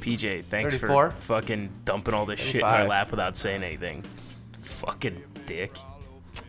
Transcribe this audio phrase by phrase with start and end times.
[0.00, 1.10] PJ, thanks 34?
[1.10, 4.04] for fucking dumping all this shit in my lap without saying anything.
[4.60, 5.76] Fucking dick.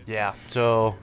[0.08, 0.34] Yeah.
[0.48, 0.96] So,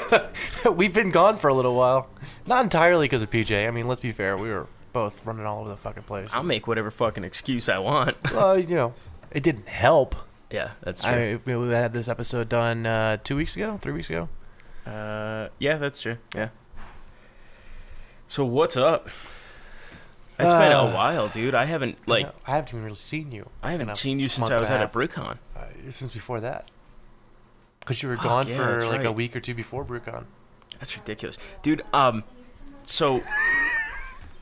[0.72, 2.08] we've been gone for a little while.
[2.46, 3.66] Not entirely because of PJ.
[3.66, 4.36] I mean, let's be fair.
[4.36, 6.28] We were both running all over the fucking place.
[6.32, 8.16] I'll make whatever fucking excuse I want.
[8.32, 8.94] well, you know,
[9.30, 10.14] it didn't help.
[10.50, 11.40] yeah, that's true.
[11.46, 14.28] I, we had this episode done uh, two weeks ago, three weeks ago.
[14.86, 16.18] uh, yeah, that's true.
[16.34, 16.48] Yeah.
[18.28, 19.08] So what's up?
[20.38, 21.54] It's been a Uh, while, dude.
[21.54, 23.48] I haven't like know, I haven't even really seen you.
[23.62, 24.88] I haven't seen you since I was at a.
[24.88, 25.38] BruCON.
[25.56, 26.70] Uh, since before that.
[27.80, 30.24] Because you were gone yeah, for like a week or two before BruCON.
[30.78, 31.82] That's ridiculous, dude.
[31.92, 32.24] Um,
[32.84, 33.22] so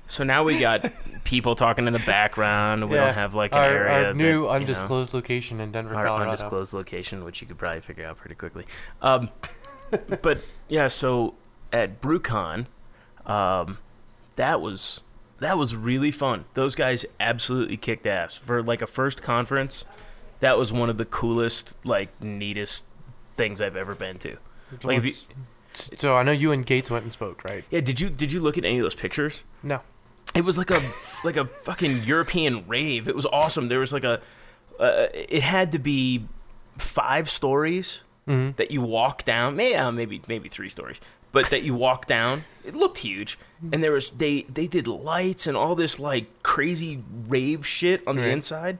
[0.06, 0.84] so now we got
[1.24, 2.88] people talking in the background.
[2.90, 4.06] We don't have like an our, area.
[4.08, 6.30] Our new you know, undisclosed location in Denver, our Colorado.
[6.30, 8.66] undisclosed location, which you could probably figure out pretty quickly.
[9.00, 9.30] Um,
[10.22, 11.34] but yeah, so
[11.72, 12.66] at BruCON,
[13.24, 13.78] um,
[14.36, 15.00] that was
[15.42, 16.44] that was really fun.
[16.54, 19.84] Those guys absolutely kicked ass for like a first conference.
[20.40, 22.84] That was one of the coolest, like neatest
[23.36, 24.36] things I've ever been to.
[24.82, 25.12] Like, you,
[25.74, 27.64] so I know you and Gates went and spoke, right?
[27.70, 29.44] yeah, did you did you look at any of those pictures?
[29.62, 29.80] No.
[30.34, 30.80] It was like a
[31.24, 33.06] like a fucking European rave.
[33.08, 33.68] It was awesome.
[33.68, 34.20] There was like a
[34.80, 36.26] uh, it had to be
[36.78, 38.52] five stories Mm-hmm.
[38.56, 39.56] that you walk down.
[39.56, 41.00] Maybe uh, maybe maybe three stories,
[41.32, 42.44] but that you walk down.
[42.64, 43.38] It looked huge,
[43.72, 48.16] and there was they they did lights and all this like crazy rave shit on
[48.16, 48.30] the Right.
[48.30, 48.78] inside.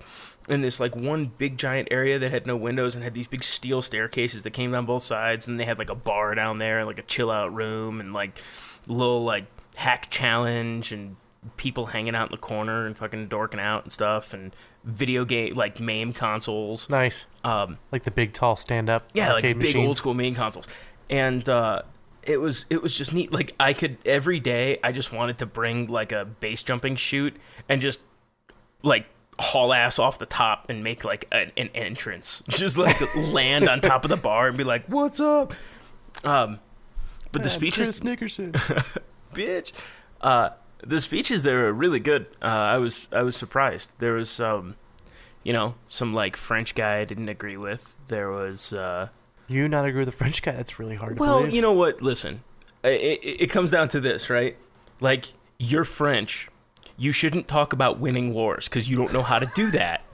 [0.49, 3.45] In this like one big giant area that had no windows and had these big
[3.45, 6.79] steel staircases that came down both sides, and they had like a bar down there,
[6.79, 8.41] and, like a chill out room, and like
[8.89, 9.45] little like
[9.77, 11.17] hack challenge and
[11.57, 15.55] people hanging out in the corner and fucking dorking out and stuff and video game
[15.55, 16.89] like MAME consoles.
[16.89, 17.25] Nice.
[17.45, 19.09] Um, Like the big, tall stand-up.
[19.15, 19.87] yeah, like big machines.
[19.89, 20.67] old school MAME consoles,
[21.11, 21.83] and uh,
[22.25, 23.33] it was it was just neat.
[23.33, 27.37] Like I could every day, I just wanted to bring like a base jumping chute
[27.69, 28.01] and just
[28.83, 29.07] like
[29.39, 33.81] haul ass off the top and make like an, an entrance, just like land on
[33.81, 35.55] top of the bar and be like, "What's up?"
[36.25, 36.61] Um,
[37.33, 38.53] but the speeches, Nickerson.
[39.35, 39.73] bitch.
[40.21, 40.51] Uh,
[40.85, 42.27] the speeches there were really good.
[42.41, 43.91] Uh, I was I was surprised.
[43.99, 44.77] There was um,
[45.43, 47.97] you know, some like French guy I didn't agree with.
[48.09, 49.09] There was uh,
[49.49, 50.53] you not agree with the French guy?
[50.53, 52.03] That's really hard to well, you know what?
[52.03, 52.43] Listen,
[52.85, 54.57] it, it, it comes down to this, right?
[55.01, 55.27] Like
[55.59, 56.49] you're French.
[56.97, 60.05] You shouldn't talk about winning wars because you don't know how to do that.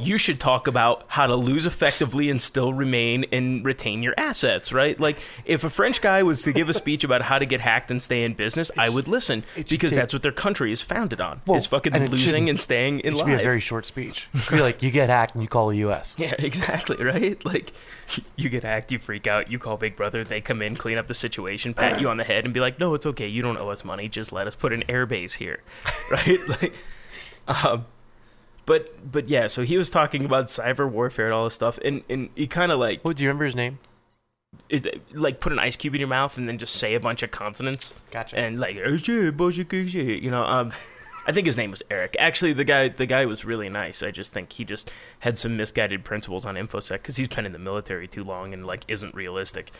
[0.00, 4.72] You should talk about how to lose effectively and still remain and retain your assets,
[4.72, 4.98] right?
[4.98, 7.90] Like, if a French guy was to give a speech about how to get hacked
[7.90, 11.20] and stay in business, I would listen because take- that's what their country is founded
[11.20, 13.86] on: Well, is fucking and losing and staying in it should be a very short
[13.86, 14.28] speech.
[14.34, 16.14] It should be like, you get hacked and you call the U.S.
[16.24, 17.42] Yeah, exactly, right?
[17.44, 17.72] Like,
[18.36, 21.06] you get hacked, you freak out, you call Big Brother, they come in, clean up
[21.06, 23.58] the situation, pat you on the head, and be like, no, it's okay, you don't
[23.58, 25.62] owe us money, just let us put an airbase here,
[26.10, 26.38] right?
[26.48, 26.74] like,
[27.48, 27.86] um,
[28.66, 32.02] but, but yeah, so he was talking about cyber warfare and all this stuff, and,
[32.08, 33.78] and he kind of like, What, do you remember his name?
[34.68, 37.22] is like, put an ice cube in your mouth and then just say a bunch
[37.24, 38.38] of consonants Gotcha.
[38.38, 40.44] and like oh, shit, bullshit, you know.
[40.44, 40.72] Um,
[41.26, 42.14] I think his name was Eric.
[42.20, 44.02] Actually, the guy the guy was really nice.
[44.02, 44.90] I just think he just
[45.20, 48.64] had some misguided principles on infosec because he's been in the military too long and
[48.64, 49.72] like isn't realistic.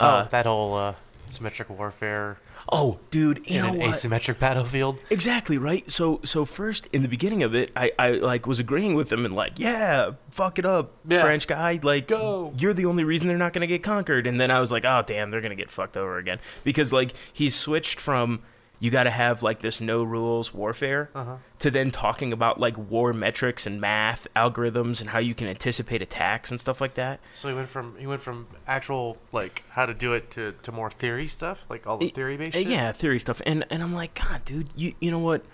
[0.00, 0.94] oh, Uh, that whole uh,
[1.26, 2.38] symmetric warfare
[2.72, 3.90] oh, dude, you in know an what?
[3.90, 5.02] asymmetric battlefield.
[5.10, 5.90] Exactly right.
[5.90, 9.24] So so first in the beginning of it, I I like was agreeing with him
[9.24, 11.20] and like yeah, fuck it up, Yeah.
[11.22, 11.78] French guy.
[11.82, 12.52] Like Go.
[12.58, 14.26] you're the only reason they're not gonna get conquered.
[14.26, 17.12] And then I was like, oh damn, they're gonna get fucked over again because like
[17.32, 18.40] he's switched from
[18.84, 21.36] you got to have like this no rules warfare Uh-huh.
[21.60, 26.02] to then talking about like war metrics and math algorithms and how you can anticipate
[26.02, 27.18] attacks and stuff like that.
[27.34, 30.70] So he went from he went from actual like how to do it to, to
[30.72, 32.56] more theory stuff, like all the theory based.
[32.56, 32.68] Uh, shit?
[32.68, 33.40] Yeah, theory stuff.
[33.46, 35.44] And and I'm like, God, dude, you you know what?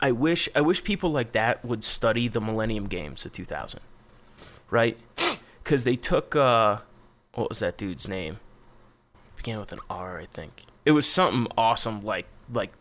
[0.00, 3.80] I wish I wish people like that would study the Millennium Games of 2000.
[4.70, 4.96] right?
[5.62, 6.78] Because they took uh,
[7.34, 8.38] what was that dude's name?
[9.36, 10.64] Began with an R, I think.
[10.86, 12.72] It was something awesome, like like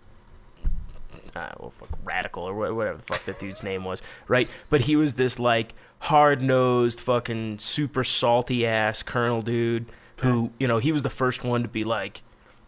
[1.36, 4.48] uh, well, fuck, radical or whatever the fuck that dude's name was, right?
[4.70, 9.86] But he was this like hard nosed, fucking super salty ass colonel dude
[10.18, 12.22] who, you know, he was the first one to be like,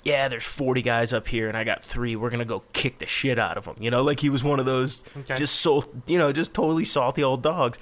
[0.03, 2.15] yeah, there's 40 guys up here and I got three.
[2.15, 3.75] We're going to go kick the shit out of them.
[3.79, 5.35] You know, like he was one of those Okay.
[5.35, 7.77] just so, you know, just totally salty old dogs.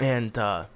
[0.00, 0.66] And, uh,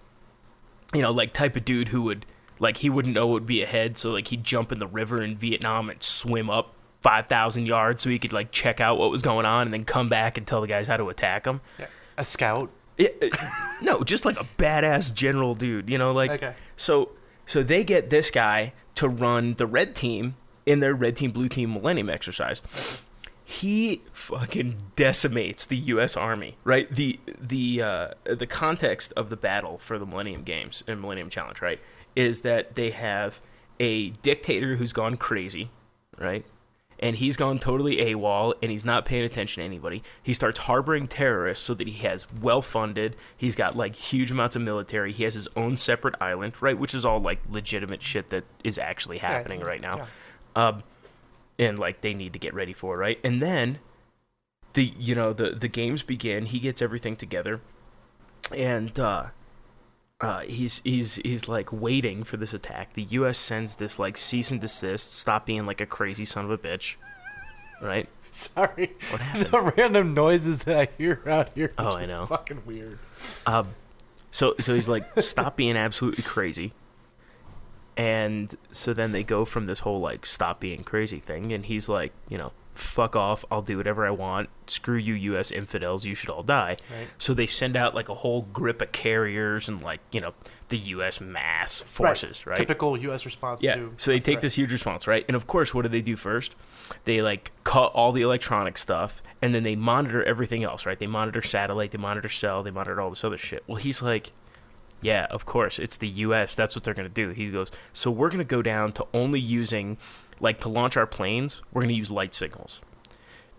[0.95, 2.27] you know, like type of dude who would,
[2.59, 3.97] like, he wouldn't know what would be ahead.
[3.97, 8.11] So, like, he'd jump in the river in Vietnam and swim up 5,000 yards so
[8.11, 10.61] he could, like, check out what was going on and then come back and tell
[10.61, 11.61] the guys how to attack him.
[11.79, 11.87] Yeah.
[12.17, 12.71] A scout.
[12.99, 13.29] Yeah, uh,
[13.83, 16.55] no, just like a badass general dude, you know, like Okay.
[16.77, 17.11] so
[17.47, 21.49] so they get this guy to run the red team in their red team blue
[21.49, 22.63] team millennium exercise.
[23.45, 26.89] He fucking decimates the US army, right?
[26.91, 31.61] The the uh the context of the battle for the Millennium Games and Millennium Challenge,
[31.63, 31.81] right,
[32.15, 33.41] is that they have
[33.81, 35.71] a dictator who's gone crazy,
[36.21, 36.45] right?
[37.03, 40.05] And he's gone totally AWOL and he's not paying attention to anybody.
[40.23, 44.55] He starts harboring terrorists so that he has well funded, he's got like huge amounts
[44.55, 46.79] of military, he has his own separate island, right?
[46.79, 50.07] Which is all like legitimate shit that is actually happening right now.
[50.55, 50.85] Um
[51.59, 53.19] and like they need to get ready for, right?
[53.25, 53.81] And then
[54.75, 57.61] the you know, the the games begin, he gets everything together
[58.57, 59.27] and uh
[60.23, 62.95] uh, he's he's he's like waiting for this attack.
[62.95, 63.37] The U.S.
[63.39, 66.95] sends this like cease and desist, stop being like a crazy son of a bitch,
[67.83, 68.09] right?
[68.31, 68.93] Sorry.
[69.11, 69.47] What happened?
[69.53, 71.75] The random noises that I hear around here.
[71.77, 72.27] are Oh, I know.
[72.27, 72.99] Fucking weird.
[73.47, 73.75] Um,
[74.31, 76.73] so so he's like, stop being absolutely crazy,
[77.97, 81.89] and so then they go from this whole like stop being crazy thing, and he's
[81.89, 84.49] like, you know, fuck off, I'll do whatever I want.
[84.67, 85.51] Screw you, U.S.
[85.51, 86.77] infidels, you should all die.
[86.91, 87.09] Right.
[87.19, 90.33] So they send out like a whole grip of carriers and like you know
[90.69, 91.21] the U.S.
[91.21, 92.57] mass forces, right?
[92.57, 93.27] Typical U.S.
[93.27, 93.75] response Yeah.
[93.75, 93.95] to.
[93.99, 94.41] So they take threat.
[94.43, 95.25] this huge response, right?
[95.29, 96.57] And of course, what do they do first?
[97.05, 100.99] They like cut all the electronic stuff, and then they monitor everything else, right?
[100.99, 103.63] They monitor satellite, they monitor cell, they monitor all this other shit.
[103.67, 104.31] Well, he's like,
[105.03, 106.55] yeah, of course, it's the U.S.
[106.57, 107.31] That's what they're gonna do.
[107.31, 109.99] He goes, so we're gonna go down to only using,
[110.43, 112.83] like, to launch our planes, we're gonna use light signals.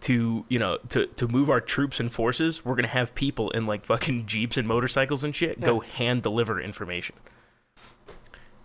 [0.01, 3.65] To you know, to to move our troops and forces, we're gonna have people in
[3.65, 7.15] like fucking jeeps and motorcycles and shit go hand deliver information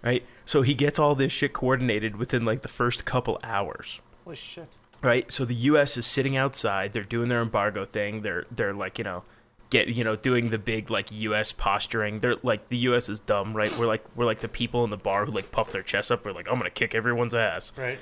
[0.03, 0.25] right?
[0.45, 4.69] So he gets all this shit coordinated within like the first couple hours, Holy shit.
[5.03, 5.31] right?
[5.31, 5.97] So the U.S.
[5.97, 9.25] is sitting outside, they're doing their embargo thing, they're they're like you know,
[9.71, 11.53] get you know doing the big like U.S.
[11.53, 12.21] posturing.
[12.21, 13.09] They're like the U.S.
[13.09, 13.77] is dumb, right?
[13.79, 16.25] We're like we're like the people in the bar who like puff their chest up.
[16.25, 17.99] We're like I'm gonna kick everyone's ass, Right.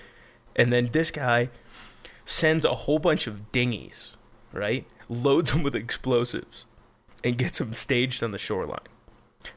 [0.54, 1.50] and then this guy
[2.25, 4.11] sends a whole bunch of dinghies,
[4.52, 4.87] right?
[5.08, 6.64] Loads them with explosives
[7.23, 8.80] and gets them staged on the shoreline,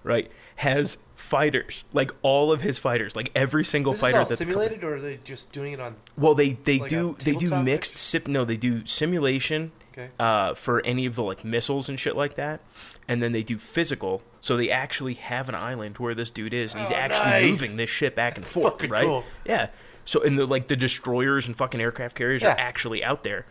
[0.04, 0.30] right?
[0.58, 4.30] Has fighters, like all of his fighters, like every single This is fighter all that
[4.30, 5.96] the simulated, or are they just doing it on?
[6.18, 8.24] well, they they Like do they do mixed sim.
[8.28, 10.10] No, they do simulation Okay.
[10.20, 12.62] uh, for any of the like missiles and shit like that,
[13.08, 14.22] and then they do physical.
[14.42, 17.50] So they actually have an island where this dude is, and he's Oh, actually nice.
[17.62, 19.06] moving this shit back and forth, right?
[19.06, 19.24] cool.
[19.46, 19.68] Yeah.
[20.06, 22.54] So and the like the destroyers and fucking aircraft carriers Yeah.
[22.54, 23.46] are actually out there.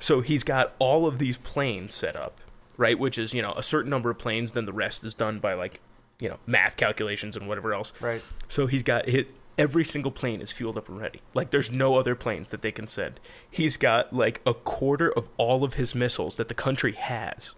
[0.00, 2.40] So he's got all of these planes set up,
[2.76, 2.98] right?
[2.98, 4.52] Which is you know a certain number of planes.
[4.54, 5.80] Then the rest is done by like
[6.20, 7.92] you know math calculations and whatever else.
[8.00, 8.22] Right.
[8.48, 11.20] So he's got hit every single plane is fueled up and ready.
[11.34, 13.20] Like there's no other planes that they can send.
[13.50, 17.54] He's got like a quarter of all of his missiles that the country has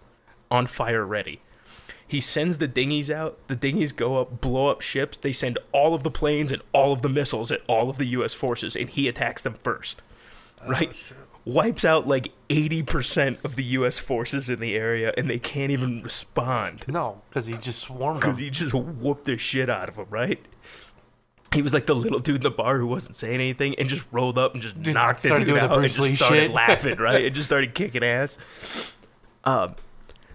[0.51, 1.41] on fire ready.
[2.09, 3.37] He sends the dinghies out.
[3.49, 5.17] The dinghies go up, blow up ships.
[5.17, 8.05] They send all of the planes and all of the missiles at all of the
[8.05, 8.33] U.S.
[8.33, 10.03] forces, and he attacks them first.
[10.65, 10.95] Right?
[11.43, 13.99] Wipes out like 80% of the U.S.
[13.99, 18.35] forces in the area, and they can't even respond No, because he just swarmed because
[18.37, 18.43] them.
[18.45, 20.39] he just whooped the shit out of them, right?
[21.53, 24.05] He was like the little dude in the bar who wasn't saying anything and just
[24.11, 26.09] rolled up and just Dude, knocked the started dude doing the out and Bruce just
[26.09, 26.51] Lee started shit.
[26.51, 27.25] laughing, right?
[27.25, 28.37] and just started kicking ass.
[29.45, 29.75] Um,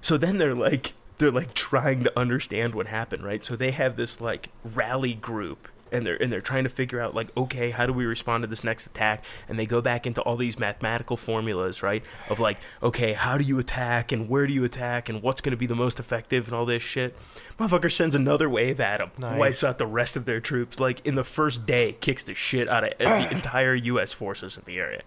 [0.01, 3.45] so then they're like they're like trying to understand what happened, right?
[3.45, 7.15] So they have this like rally group and they're and they're trying to figure out
[7.15, 9.25] like okay how do we respond to this next attack?
[9.49, 12.03] And they go back into all these mathematical formulas right?
[12.29, 15.53] Of like okay how do you attack and where do you attack and what's going
[15.53, 17.17] to be the most effective and all this shit?
[17.59, 19.39] Motherfucker sends another wave at them Nice.
[19.39, 22.69] wipes out the rest of their troops like in the first day kicks the shit
[22.69, 25.03] out of the entire us forces in the area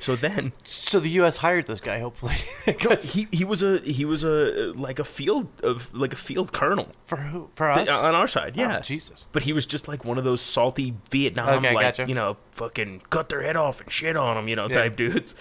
[0.00, 1.36] so then So the U.S.
[1.38, 2.34] hired this guy, hopefully.
[3.12, 6.88] he, he was a he was a like a field of like a field colonel
[7.06, 7.50] for who?
[7.54, 7.88] For us?
[7.88, 9.26] Uh, on our side Oh, yeah Jesus.
[9.32, 12.08] but he was just like one of those salty Vietnam, Okay, like gotcha.
[12.08, 14.74] you know, fucking cut their head off and shit on them, you know, Yeah.
[14.74, 15.34] type dudes.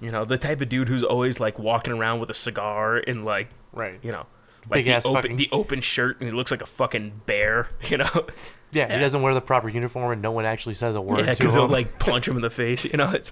[0.00, 3.24] You know, the type of dude who's always like walking around with a cigar and
[3.24, 3.98] like, Right.
[4.02, 4.26] you know,
[4.68, 7.98] like the open fucking- the open shirt and he looks like a fucking bear, you
[7.98, 8.26] know?
[8.72, 11.32] Yeah, he doesn't wear the proper uniform, and no one actually says a word yeah,
[11.34, 13.08] to because he'll like punch him in the face, you know.
[13.12, 13.30] It's,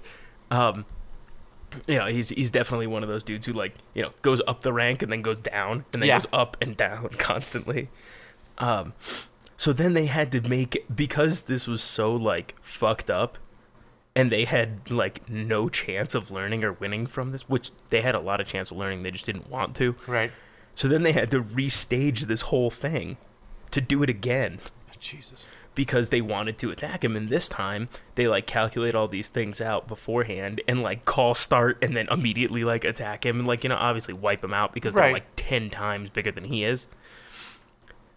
[0.53, 0.85] um,
[1.87, 4.61] you know, he's he's definitely one of those dudes who like you know goes up
[4.61, 6.15] the rank and then goes down and then Yeah.
[6.19, 7.89] goes up and down constantly.
[8.59, 8.93] Um,
[9.57, 13.37] so then they had to make because this was so like fucked up,
[14.15, 18.13] and they had like no chance of learning or winning from this, which they had
[18.15, 19.95] a lot of chance of learning, they just didn't want to.
[20.07, 20.31] right.
[20.75, 23.17] So then they had to restage this whole thing
[23.71, 24.59] to do it again
[24.99, 25.45] Jesus.
[25.75, 27.15] Because they wanted to attack him.
[27.15, 31.77] And this time they like calculate all these things out beforehand and like call start
[31.81, 34.93] and then immediately like attack him and like you know obviously wipe him out because
[34.93, 36.87] they're like 10 times bigger than he is.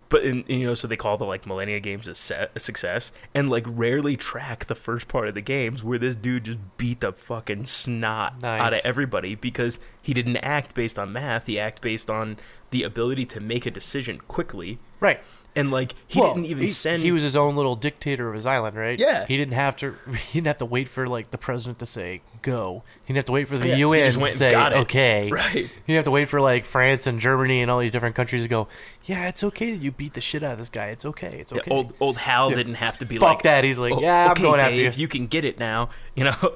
[0.09, 3.11] But in, you know so they call the like millennia games a, set, a success
[3.35, 7.01] and like rarely track the first part of the games where this dude just beat
[7.01, 8.61] the fucking snot Nice.
[8.61, 11.47] out of everybody because he didn't act based on math.
[11.47, 12.37] He acted based on
[12.71, 14.79] the ability to make a decision quickly.
[15.01, 15.21] Right.
[15.57, 18.35] And like he Well, didn't even he, send He was his own little dictator of
[18.35, 18.99] his island, right?
[19.01, 19.27] Yeah.
[19.27, 19.95] He didn't have to.
[20.13, 22.83] He didn't have to wait for like the president to say go.
[23.05, 24.77] He didn't have to wait for the Yeah, UN to say got it.
[24.81, 25.31] okay.
[25.33, 25.53] Right.
[25.53, 28.43] He didn't have to wait for like France and Germany and all these different countries
[28.43, 28.69] to go.
[29.05, 30.87] Yeah, it's okay that you beat the shit out of this guy.
[30.89, 31.39] It's okay.
[31.41, 31.71] It's Yeah, okay.
[31.71, 33.65] old old Hal Yeah, didn't have to be like Fuck like that.
[33.65, 35.03] He's like, "Oh, yeah, okay, I'm going Dave, after you.
[35.03, 36.55] you can get it now, you know.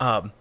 [0.00, 0.32] Um,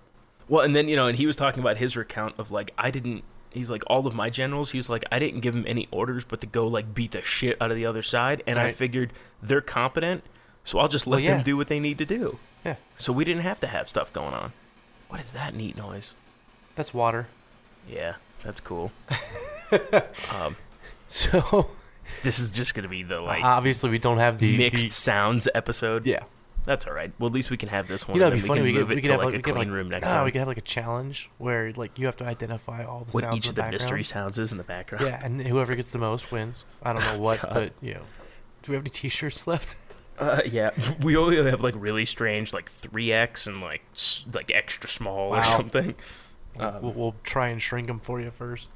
[0.48, 2.92] well, and then you know, and he was talking about his recount of like I
[2.92, 3.24] didn't.
[3.52, 4.72] He's like all of my generals.
[4.72, 7.62] He's like I didn't give him any orders, but to go like beat the shit
[7.62, 9.12] out of the other side, and I figured
[9.44, 10.24] they're competent,
[10.64, 11.34] so I'll just let Well, yeah.
[11.36, 12.40] them do what they need to do.
[12.66, 14.52] Yeah, So we didn't have to have stuff going on.
[15.10, 16.14] What is that neat noise?
[16.76, 17.28] that's water.
[17.90, 18.92] Yeah, that's cool.
[20.36, 20.56] um,
[21.08, 21.72] So
[22.24, 25.48] this is just gonna be the like obviously we don't have the mixed the- sounds
[25.54, 26.06] episode.
[26.06, 26.24] yeah.
[26.66, 27.12] That's all right.
[27.18, 28.16] Well, at least we can have this one.
[28.16, 28.62] You know, it'd be then funny.
[28.62, 29.90] We can could, move we it could to have like like a clean like, room
[29.90, 30.26] next no, time.
[30.26, 33.24] we could have like a challenge where like you have to identify all the what
[33.24, 35.06] sounds each of the mystery sounds is in the background.
[35.06, 36.66] Yeah, and whoever gets the most wins.
[36.84, 38.02] I don't know what, but you know.
[38.62, 39.76] Do we have any T-shirts left?
[40.20, 40.70] Uh, yeah.
[41.02, 45.32] We only have like really strange, like three X and like s- like extra small
[45.32, 45.40] Wow.
[45.40, 45.96] or something.
[46.60, 48.68] Um, we'll, we'll try and shrink them for you first.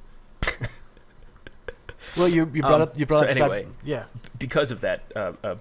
[2.18, 3.68] well, you you brought Um, up you brought so up side- anyway.
[3.84, 4.06] yeah.
[4.39, 5.56] Because of that, uh, uh,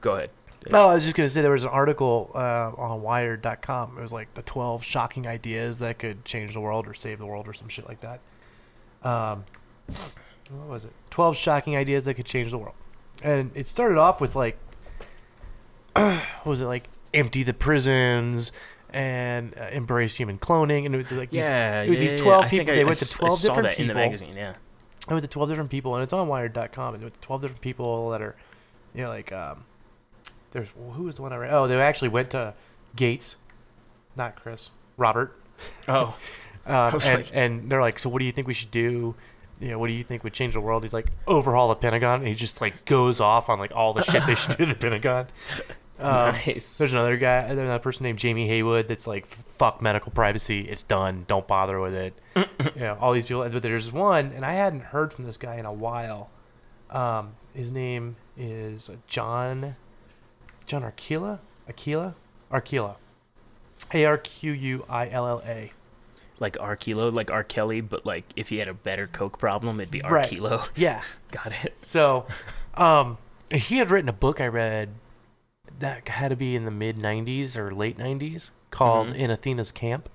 [0.00, 0.30] go ahead.
[0.68, 3.96] No, I was just gonna say there was an article uh, on Wired.com.
[3.96, 7.26] It was like the 12 shocking ideas that could change the world or save the
[7.26, 8.20] world or some shit like that.
[9.02, 9.44] Um,
[10.50, 10.92] what was it?
[11.10, 12.74] 12 shocking ideas that could change the world,
[13.22, 14.58] and it started off with like,
[15.94, 16.88] what was it like?
[17.14, 18.52] Empty the prisons
[18.90, 22.20] and uh, embrace human cloning, and it was like these, Yeah, it was yeah, these
[22.20, 22.72] 12 I think people.
[22.72, 23.94] I- they I went to 12 saw different that in people.
[23.94, 24.36] the magazine.
[24.36, 24.54] Yeah.
[25.08, 26.94] I went to 12 different people, and it's on Wired.com.
[26.94, 28.36] And with 12 different people that are,
[28.94, 29.64] you know, like, um,
[30.52, 31.52] there's, who was the one I read?
[31.52, 32.54] Oh, they actually went to
[32.96, 33.36] Gates,
[34.16, 35.38] not Chris, Robert.
[35.88, 36.16] Oh,
[36.66, 39.14] Um, and, like- and they're like, so what do you think we should do?
[39.60, 40.82] You know, what do you think would change the world?
[40.84, 42.20] He's like, overhaul the Pentagon.
[42.20, 44.72] And he just, like, goes off on, like, all the shit they should do to
[44.74, 45.26] the Pentagon.
[45.98, 46.78] Um, nice.
[46.78, 50.62] There's another guy, there's another person named Jamie Heywood that's like, fuck medical privacy.
[50.62, 51.26] It's done.
[51.28, 52.14] Don't bother with it.
[52.36, 52.46] you
[52.80, 53.46] know, all these people.
[53.46, 56.30] But there's one, and I hadn't heard from this guy in a while.
[56.88, 59.76] Um, his name is John,
[60.70, 61.40] John Arquilla?
[61.68, 62.14] Aquila?
[62.52, 62.94] Arquilla.
[63.92, 65.72] A R Q U I L L A.
[66.38, 69.80] Like R Kilo, like R Kelly, but like if he had a better coke problem,
[69.80, 70.30] it'd be Right.
[70.76, 71.02] Yeah.
[71.32, 71.80] Got it.
[71.82, 72.24] So,
[72.74, 73.18] um,
[73.52, 74.90] he had written a book I read
[75.80, 79.14] that had to be in the mid 90s or late 90s called Mhm.
[79.16, 80.08] In Athena's Camp.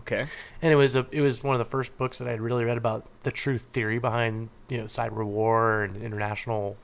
[0.00, 0.26] Okay.
[0.60, 2.64] and it was a it was one of the first books that I had really
[2.64, 6.76] read about the true theory behind you know cyber war and international,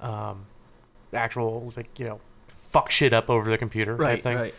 [0.00, 0.44] um,
[1.12, 2.20] actual like you know,
[2.60, 4.22] fuck shit up over the computer type Right.
[4.22, 4.36] thing.
[4.36, 4.54] Right.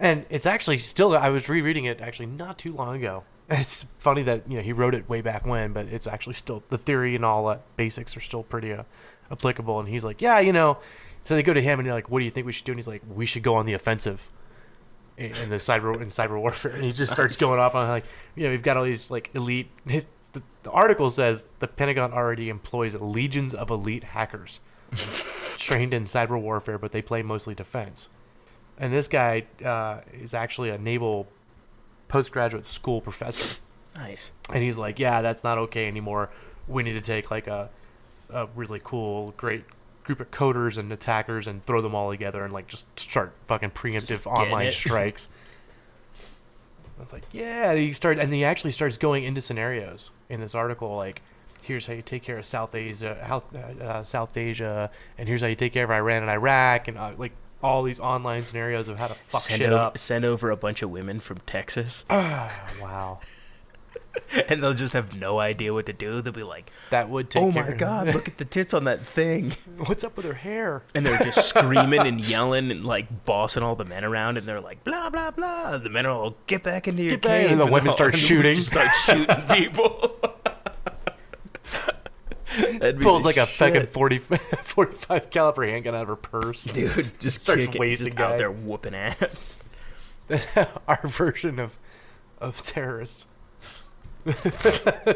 [0.00, 3.24] And it's actually still I was rereading it actually not too long ago.
[3.48, 6.62] It's funny that you know he wrote it way back when, but it's actually still
[6.70, 8.84] the theory and all that basics are still pretty uh,
[9.30, 9.78] applicable.
[9.80, 10.78] And he's like, yeah, you know.
[11.24, 12.72] So they go to him and they're like, what do you think we should do?
[12.72, 14.28] And he's like, we should go on the offensive
[15.16, 16.72] in, the cyber in cyber warfare.
[16.72, 19.30] And he just starts going off on like, you know, we've got all these like
[19.34, 19.70] elite.
[19.86, 20.04] The,
[20.62, 24.60] the article says the Pentagon already employs legions of elite hackers
[25.56, 28.08] trained in cyber warfare, but they play mostly defense.
[28.78, 31.26] And this guy uh, is actually a naval
[32.08, 33.60] postgraduate school professor,
[33.96, 34.30] Nice.
[34.52, 36.30] and he's like, "Yeah, that's not okay anymore.
[36.68, 37.70] We need to take like a
[38.30, 39.64] a really cool, great
[40.04, 43.70] group of coders and attackers and throw them all together and like just start fucking
[43.70, 45.28] preemptive online strikes."
[46.98, 50.54] I was like, "Yeah." He started, and he actually starts going into scenarios in this
[50.54, 51.22] article, like.
[51.62, 55.40] Here's how you take care of South Asia, how, uh, uh, South Asia, and here's
[55.40, 58.88] how you take care of Iran and Iraq, and uh, like all these online scenarios
[58.88, 59.96] of how to fuck send, shit o- up.
[59.98, 62.04] send over a bunch of women from Texas.
[62.10, 63.20] Ah, wow.
[64.48, 66.20] and they'll just have no idea what to do.
[66.20, 67.42] They'll be like, That would take.
[67.42, 69.52] "Oh my god, look at the tits on that thing!"
[69.86, 70.82] what's up with her hair?
[70.94, 74.60] And they're just screaming and yelling and like bossing all the men around, and they're
[74.60, 77.52] like, "Blah blah blah." The men are all, "Get back into your Get back," cave,"
[77.52, 78.60] and the women all- start and the shooting.
[78.60, 80.18] start shooting people.
[83.00, 83.56] Pulls like a shit.
[83.74, 86.64] fucking 40, 45 caliber handgun out of her purse.
[86.64, 87.10] dude.
[87.20, 89.62] Just Starts kicking, wasting just out there whooping ass.
[90.88, 91.78] Our version of
[92.38, 93.26] of terrorists.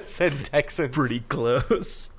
[0.00, 0.94] Send Texans.
[0.94, 2.10] pretty close.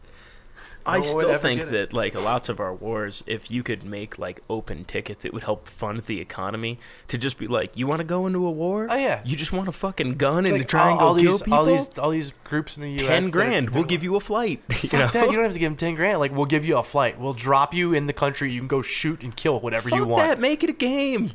[0.87, 3.83] I No one would still think that like lots of our wars, if you could
[3.83, 6.79] make like open tickets, it would help fund the economy.
[7.09, 8.87] To just be like, you want to go into a war?
[8.89, 9.21] Oh, yeah.
[9.25, 11.31] You just want a fucking gun It's and like try and go all, all kill
[11.33, 11.53] these, people.
[11.59, 13.23] All these, all these groups in the U.S.
[13.23, 14.61] Ten grand, we'll give you a flight.
[14.83, 16.19] You Fuck know, that, you don't have to give them ten grand.
[16.19, 17.19] Like we'll give you a flight.
[17.19, 18.51] We'll drop you in the country.
[18.53, 20.23] You can go shoot and kill whatever Fuck you want.
[20.23, 20.39] that.
[20.39, 21.31] Make it a game.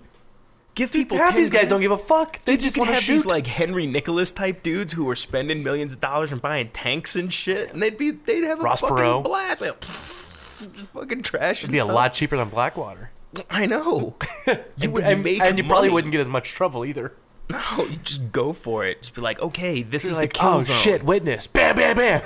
[0.75, 1.19] Give people.
[1.19, 1.71] Half 10 these guys grand.
[1.71, 2.43] don't give a fuck.
[2.45, 3.12] They Dude, you just can want to have shoot.
[3.12, 7.14] these like Henry Nicholas type dudes who are spending millions of dollars and buying tanks
[7.14, 9.25] and shit, and they'd be they'd have a Ross fucking Perot.
[9.25, 9.61] blast.
[9.61, 11.61] Like, fucking trash.
[11.62, 13.11] It'd be a lot cheaper than Blackwater.
[13.50, 14.17] I know.
[14.47, 17.13] You and, would and, make and you probably wouldn't get as much trouble either.
[17.49, 17.58] No,
[17.91, 19.02] you just go for it.
[19.02, 20.76] Just be like, okay, this You're is like, the kill oh zone.
[20.76, 22.23] shit, witness, bam, bam, bam.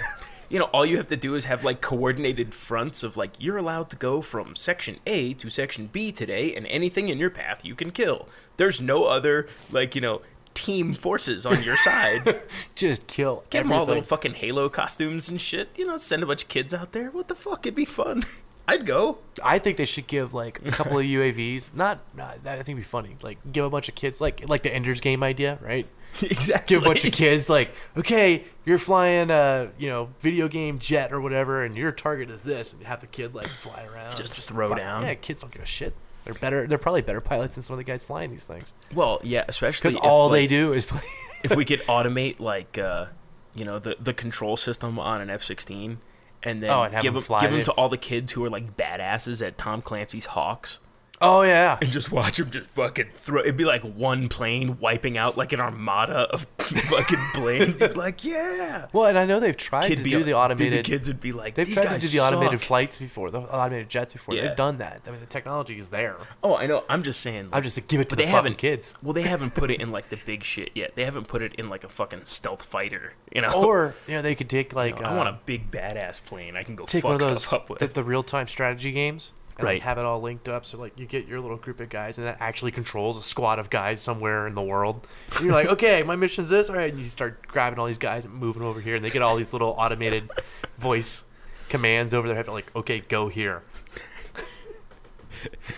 [0.48, 3.56] You know, all you have to do is have like coordinated fronts of like you're
[3.56, 7.64] allowed to go from section A to section B today, and anything in your path
[7.64, 8.28] you can kill.
[8.56, 10.22] There's no other like you know
[10.54, 12.42] team forces on your side.
[12.74, 15.68] Just kill Get them all little fucking Halo costumes and shit.
[15.76, 17.11] You know, send a bunch of kids out there.
[17.11, 17.66] What the fuck?
[17.66, 18.24] It'd be fun.
[18.68, 19.18] I'd go.
[19.44, 21.68] I think they should give like a couple of UAVs.
[21.72, 23.16] Not, not that I think it'd be funny.
[23.22, 25.87] Like give a bunch of kids like like the Ender's Game idea, right?
[26.22, 26.76] exactly.
[26.76, 31.12] Give a bunch of kids like, okay, you're flying a you know video game jet
[31.12, 34.35] or whatever, and your target is this, and have the kid like fly around, Just
[34.35, 35.02] throw Fuck, down.
[35.02, 35.94] Yeah, kids don't give a shit.
[36.24, 36.66] They're better.
[36.66, 39.90] They're probably better pilots than some of the guys flying these things Well, yeah, especially
[39.90, 41.02] because all they do is play.
[41.44, 43.07] if we could automate like uh,
[43.55, 45.98] you know the the control system on an F sixteen,
[46.42, 48.33] and then Oh, and have give them them fly give them to all the kids
[48.33, 50.79] who are like badasses at Tom Clancy's HAWX,
[51.20, 53.40] oh yeah, and just watch them just fucking throw.
[53.40, 57.81] It'd be like one plane wiping out like an armada of fucking planes.
[57.81, 58.87] You'd be like, yeah.
[58.92, 60.85] well, and I know they've tried Kid to do the automated.
[60.85, 62.68] the kids would be like, They've these tried guys to do the automated suck.
[62.68, 64.35] flights before, the automated jets before.
[64.35, 64.48] Yeah.
[64.48, 65.02] They've done that.
[65.07, 66.16] I mean, the technology is there.
[66.42, 66.85] Oh, I know.
[66.88, 67.48] I'm just saying.
[67.52, 68.94] I'm just like, give it to But the they fucking haven't kids.
[69.02, 70.94] Well, they haven't put it in like the big shit yet.
[70.94, 73.14] They haven't put it in like a fucking stealth fighter.
[73.35, 73.52] You know.
[73.52, 76.62] Or you know, they could take like I want uh, a big badass plane I
[76.62, 77.79] can go take fuck one of those stuff up with.
[77.81, 79.33] the, the real time strategy games.
[79.58, 79.82] And like, Right.
[79.82, 82.26] have it all linked up, so like you get your little group of guys, and
[82.26, 85.06] that actually controls a squad of guys somewhere in the world.
[85.36, 87.96] And you're like, okay, my mission's this, all right, and you start grabbing all these
[87.98, 90.28] guys and moving over here, and they get all these little automated
[90.78, 91.24] voice
[91.70, 93.62] commands over their head, like, okay, go here.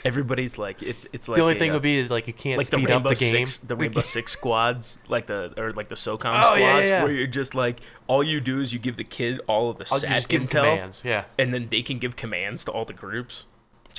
[0.05, 2.33] Everybody's like, it's it's like the only a, thing uh, would be is like you
[2.33, 3.47] can't like the speed up the game.
[3.47, 7.03] Six, the Rainbow Six squads, like the or like the SOCOM Oh, squads, yeah, yeah,
[7.03, 9.87] where you're just like, all you do is you give the kid all of the
[9.91, 11.03] I'll sat just give 'em intel, commands.
[11.05, 11.25] Yeah.
[11.39, 13.45] and then they can give commands to all the groups.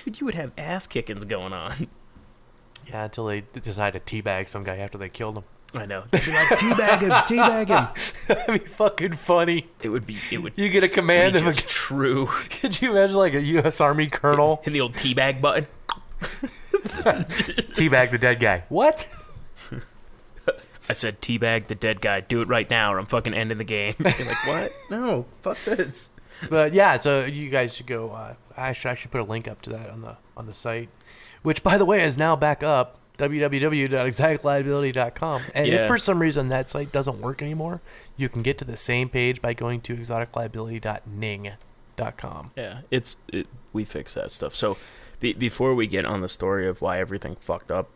[0.03, 1.87] Dude, you would have ass kickings going on.
[2.87, 5.43] Yeah, until they decide to teabag some guy after they killed him.
[5.75, 6.05] I know.
[6.09, 7.87] They'd be like, teabag him, teabag him.
[8.27, 9.67] That'd be fucking funny.
[9.83, 11.53] It would be, it would You get a command of a.
[11.53, 12.25] true.
[12.49, 13.79] Could you imagine like a U.S.
[13.79, 15.67] Army colonel And the old teabag button.
[16.79, 18.63] teabag the dead guy?
[18.69, 19.07] What?
[20.89, 22.21] I said, teabag the dead guy.
[22.21, 23.93] Do it right now, or I'm fucking ending the game.
[23.99, 24.71] You're like, what?
[24.89, 26.09] No, fuck this.
[26.49, 28.11] But yeah, so you guys should go.
[28.11, 30.89] Uh, I should actually put a link up to that on the on the site,
[31.43, 35.41] which by the way is now back up www.exoticliability.com.
[35.53, 35.75] And Yeah.
[35.81, 37.81] if for some reason that site doesn't work anymore,
[38.15, 42.51] you can get to the same page by going to exoticliability.ning.com.
[42.55, 44.55] Yeah, it's it, we fix that stuff.
[44.55, 44.77] So,
[45.19, 47.89] be, before we get on the story of why everything fucked up,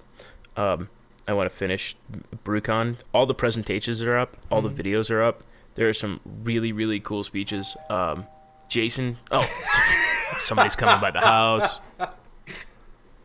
[0.58, 0.89] um,
[1.27, 1.95] I want to finish
[2.43, 2.97] BruCON.
[3.13, 4.36] All the presentations are up.
[4.51, 4.75] All Mhm.
[4.75, 5.41] the videos are up.
[5.75, 7.75] There are some really really cool speeches.
[7.89, 8.27] Um,
[8.73, 9.17] Jayson.
[9.31, 9.47] Oh,
[10.39, 11.79] somebody's coming by the house.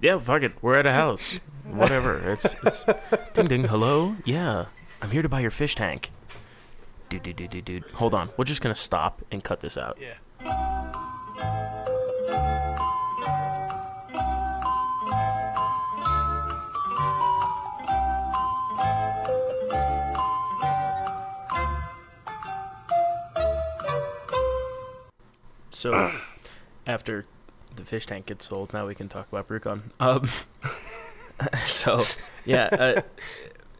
[0.00, 0.52] Yeah, fuck it.
[0.60, 1.40] We're at a house.
[1.64, 2.20] Whatever.
[2.32, 2.84] It's it's
[3.32, 3.64] ding ding.
[3.64, 4.16] Hello.
[4.26, 4.66] Yeah,
[5.00, 6.10] I'm here to buy your fish tank.
[7.08, 7.84] Dude, dude, dude, dude, dude.
[7.94, 8.28] Hold on.
[8.36, 9.98] We're just gonna stop and cut this out.
[9.98, 11.04] Yeah.
[25.78, 26.10] So,
[26.88, 27.24] after
[27.76, 29.82] the fish tank gets sold, now we can talk about BruCON.
[30.00, 30.28] Um,
[31.68, 32.02] so,
[32.44, 33.02] yeah, uh,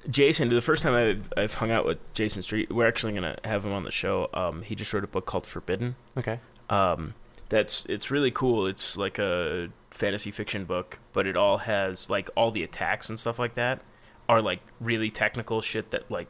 [0.08, 0.48] Jayson.
[0.48, 3.72] The first time I've, I've hung out with Jayson Street, we're actually gonna have him
[3.72, 4.30] on the show.
[4.32, 5.96] Um, he just wrote a book called Forbidden.
[6.16, 6.38] Okay.
[6.70, 7.14] Um,
[7.48, 8.68] that's it's really cool.
[8.68, 13.18] It's like a fantasy fiction book, but it all has like all the attacks and
[13.18, 13.80] stuff like that
[14.28, 16.28] are like really technical shit that like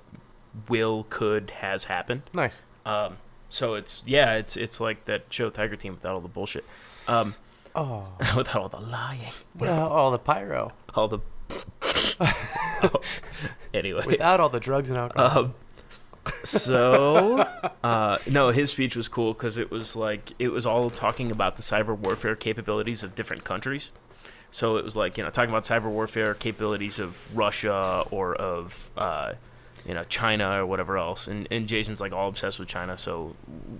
[0.70, 2.22] will, could, has happened.
[2.32, 2.56] Nice.
[2.86, 6.64] Um, so it's yeah, it's it's like that show Tiger Team without all the bullshit,
[7.06, 7.34] um,
[7.74, 8.06] Oh.
[8.36, 10.72] without all the lying, Well, all the pyro.
[10.94, 11.18] all the.
[12.20, 12.90] Oh,
[13.74, 15.38] Anyway, Without all the drugs and alcohol.
[15.44, 15.54] um,
[16.44, 17.38] so
[17.82, 21.56] uh, no, his speech was cool because it was like it was all talking about
[21.56, 23.90] the cyber warfare capabilities of different countries.
[24.50, 28.90] So it was like you know talking about cyber warfare capabilities of Russia or of
[28.96, 29.34] uh,
[29.88, 31.26] you know China or whatever else.
[31.26, 33.34] And, and Jayson's like all obsessed with China, so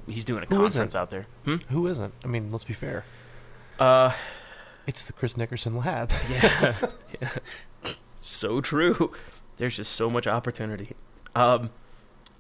[0.09, 0.81] he's doing a Who isn't?
[0.81, 1.27] conference out there.
[1.45, 1.57] Hmm?
[1.69, 2.13] Who isn't?
[2.25, 3.05] I mean, let's be fair.
[3.79, 4.13] Uh,
[4.87, 6.11] It's the Chris Nickerson lab.
[6.31, 6.75] yeah,
[7.21, 7.31] yeah.
[8.17, 9.13] so true.
[9.59, 10.95] There's just so much opportunity.
[11.37, 11.71] Um,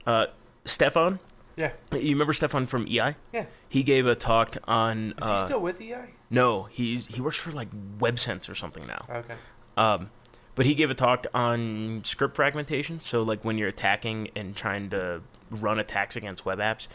[0.06, 0.26] uh,
[0.64, 1.18] Stefan,
[1.56, 1.72] Yeah.
[1.92, 3.16] you remember Stefan from EI?
[3.32, 3.46] Yeah.
[3.68, 5.10] He gave a talk on.
[5.20, 6.14] Is uh, he still with EI?
[6.30, 9.04] No, he's he works for like WebSense or something now.
[9.10, 9.34] Okay.
[9.76, 10.10] Um,
[10.58, 12.98] but he gave a talk on script fragmentation.
[12.98, 16.88] So like when you're attacking and trying to run attacks against web apps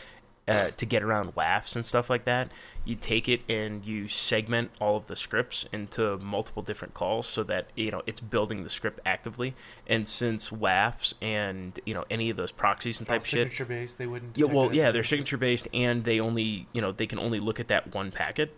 [0.49, 2.52] uh, to get around WAFs and stuff like that,
[2.84, 7.41] you take it and you segment all of the scripts into multiple different calls so
[7.43, 9.56] that you know it's building the script actively.
[9.88, 13.97] And since WAFs and you know any of those proxies and type shit, signature based,
[13.97, 14.38] they wouldn't.
[14.38, 17.62] yeah, well, yeah, they're signature based, and they only, you know, they can only look
[17.62, 18.54] at that one packet.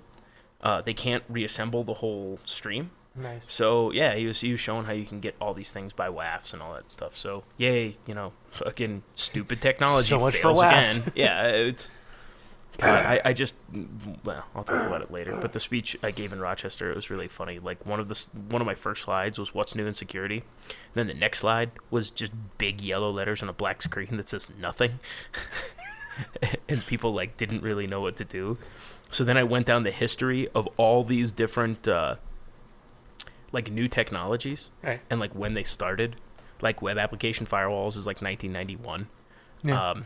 [0.61, 2.89] Uh, they can't reassemble the whole stream.
[3.17, 3.45] Nice.
[3.47, 6.09] So yeah, he was he was showing how you can get all these things by
[6.09, 7.15] WAFs and all that stuff.
[7.15, 10.97] So yay, you know, fucking stupid technology So much for fails WAFs.
[10.97, 11.11] again.
[11.15, 11.89] Yeah, it's.
[12.77, 13.55] God, I, I just
[14.25, 15.37] well, I'll talk about it later.
[15.41, 17.57] But the speech I gave in Rochester, it was really funny.
[17.57, 20.73] Like one of the one of my first slides was what's new in security, and
[20.95, 24.49] then the next slide was just big yellow letters on a black screen that says
[24.59, 24.99] nothing,
[26.67, 28.57] and people like didn't really know what to do.
[29.09, 32.15] So then I went down the history of all these different uh,
[33.51, 35.01] like new technologies Right.
[35.09, 36.15] and like when they started.
[36.61, 39.07] Like web application firewalls is like 1991.
[39.63, 39.91] Yeah.
[39.91, 40.05] Um,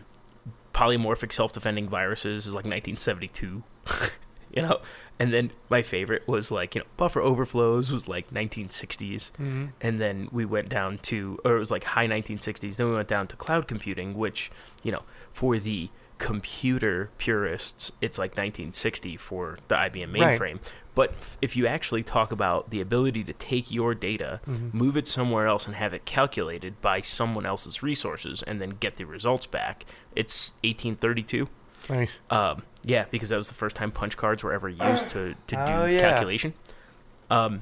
[0.73, 3.63] polymorphic self-defending viruses is like 1972.
[4.55, 4.79] you know,
[5.19, 9.65] and then my favorite was like you know buffer overflows was like 1960s, mm-hmm.
[9.81, 12.77] and then we went down to or it was like high 1960s.
[12.77, 14.49] Then we went down to cloud computing, which
[14.83, 20.39] you know for the computer purists, it's like 1960 for the IBM Right.
[20.39, 20.59] mainframe.
[20.93, 24.73] But if you actually talk about the ability to take your data, Mhm.
[24.73, 28.97] move it somewhere else, and have it calculated by someone else's resources, and then get
[28.97, 31.47] the results back, it's 1832.
[31.89, 32.19] Nice.
[32.29, 35.55] Um, yeah, because that was the first time punch cards were ever used to, to
[35.55, 35.99] do Oh, yeah.
[36.01, 36.53] calculation.
[37.29, 37.61] Um,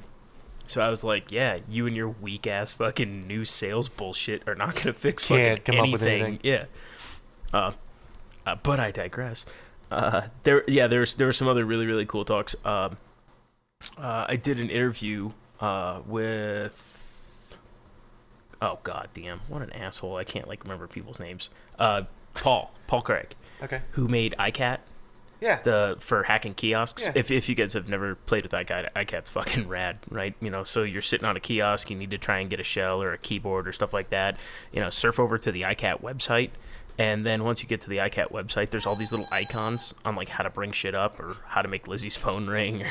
[0.66, 4.56] so I was like, yeah, you and your weak ass fucking new sales bullshit are
[4.56, 6.24] not gonna fix Can't fucking come up with anything.
[6.24, 6.40] anything.
[6.42, 6.64] Yeah.
[7.52, 7.72] Uh,
[8.48, 9.44] uh, but I digress.
[9.90, 12.54] Uh, there, yeah, there's there were some other really really cool talks.
[12.64, 12.96] Um,
[13.96, 17.56] uh, I did an interview uh, with.
[18.60, 19.40] Oh god damn!
[19.48, 20.16] What an asshole!
[20.16, 21.48] I can't like remember people's names.
[21.78, 22.02] Uh,
[22.34, 23.82] Paul Paul Craig Okay.
[23.92, 24.78] who made iKAT
[25.40, 25.60] Yeah.
[25.62, 27.04] the for hacking kiosks.
[27.04, 27.12] Yeah.
[27.14, 30.34] If if you guys have never played with iKAT, iKAT's fucking rad, right?
[30.40, 32.64] You know, so you're sitting on a kiosk, you need to try and get a
[32.64, 34.36] shell or a keyboard or stuff like that.
[34.72, 36.50] You know, surf over to the iKAT website,
[36.98, 40.16] and then once you get to the iKAT website, there's all these little icons on
[40.16, 42.84] like how to bring shit up or how to make Lizzie's phone ring,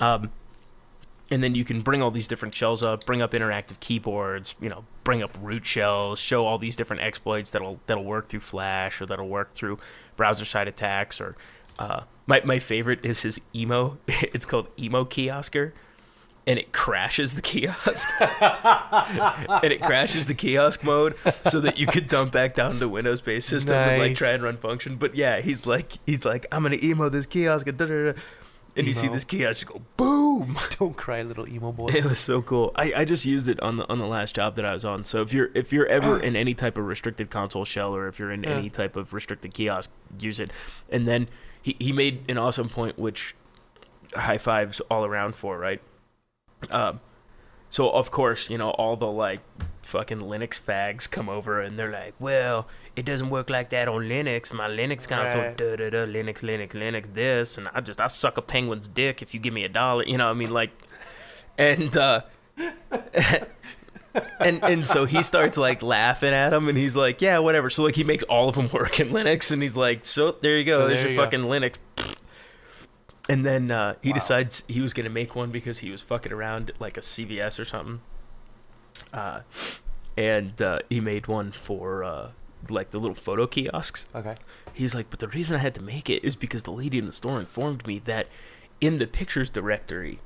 [0.00, 0.30] um,
[1.30, 4.68] and then you can bring all these different shells up, bring up interactive keyboards, you
[4.68, 9.00] know, bring up root shells, show all these different exploits that'll that'll work through Flash
[9.00, 9.78] or that'll work through
[10.16, 11.34] browser side attacks or
[11.78, 13.98] uh, my my favorite is his emo.
[14.34, 15.72] It's called emo kiosker,
[16.46, 21.14] and it crashes the kiosk, and it crashes the kiosk mode
[21.46, 24.42] so that you could dump back down the Windows based system and like try and
[24.42, 24.96] run function.
[24.96, 28.18] But yeah, he's like he's like I'm gonna emo this kiosk, and, da-da-da."
[28.74, 30.56] and you see this kiosk go boom.
[30.78, 31.88] Don't cry, little emo boy.
[31.88, 32.72] It was so cool.
[32.74, 35.04] I, I just used it on the on the last job that I was on.
[35.04, 38.18] So if you're if you're ever in any type of restricted console shell or if
[38.18, 38.50] you're in Yeah.
[38.50, 40.50] any type of restricted kiosk, use it.
[40.90, 41.28] And then
[41.60, 43.36] he, he made an awesome point which
[44.14, 45.80] high fives all around for, right?
[46.70, 47.00] Um
[47.70, 49.40] so of course, you know, all the like
[49.82, 54.02] fucking Linux fags come over and they're like, Well, it doesn't work like that on
[54.02, 54.52] Linux.
[54.52, 55.56] My Linux console Right.
[55.56, 59.22] da da da Linux, Linux, Linux this and I just I suck a penguin's dick
[59.22, 60.70] if you give me a dollar you know, I mean like
[61.58, 62.22] and uh
[64.40, 67.82] and and so he starts like laughing at him and he's like yeah whatever so
[67.82, 70.64] like he makes all of them work in linux and he's like so there you
[70.64, 71.24] go So there's there your you go.
[71.24, 71.76] fucking linux
[73.28, 74.14] and then uh, he Wow.
[74.14, 77.58] decides he was gonna make one because he was fucking around at, like a cvs
[77.60, 78.00] or something
[79.12, 79.40] uh,
[80.16, 82.30] and uh, he made one for uh,
[82.68, 84.34] like the little photo kiosks Okay.
[84.74, 87.04] He's like, but the reason I had to make it is because the lady in
[87.04, 88.26] the store informed me that
[88.80, 90.18] in the pictures directory,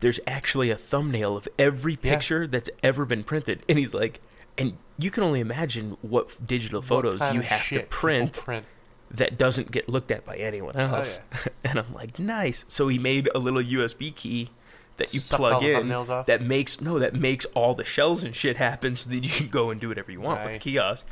[0.00, 2.12] there's actually a thumbnail of every Yeah.
[2.12, 3.64] picture that's ever been printed.
[3.70, 4.20] And he's like,
[4.58, 8.66] and you can only imagine what digital photos you have to print print.
[9.10, 11.20] That doesn't get looked at by anyone else.
[11.64, 12.64] and I'm like, nice.
[12.68, 14.50] So he made a little USB key
[14.96, 15.88] that you Sucked all plug in
[16.26, 19.48] that makes no that makes all the shells and shit happen so that you can
[19.48, 21.04] go and do whatever you want with the kiosk.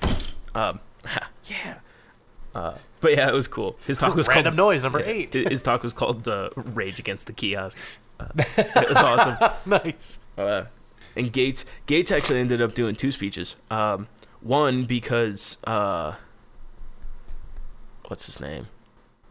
[0.55, 0.81] Um,
[1.45, 1.79] yeah.
[2.55, 3.77] Uh, but yeah, it was cool.
[3.87, 5.35] His talk was Random called noise number yeah, eight.
[5.35, 7.77] His talk was called uh, "Rage Against the Kiosk."
[8.19, 9.37] Uh, it was awesome.
[9.67, 10.21] nice.
[10.39, 10.65] Uh,
[11.17, 13.57] and Gates Gates actually ended up doing two speeches.
[13.71, 14.09] Um,
[14.41, 16.15] one because uh,
[18.09, 18.69] what's his name?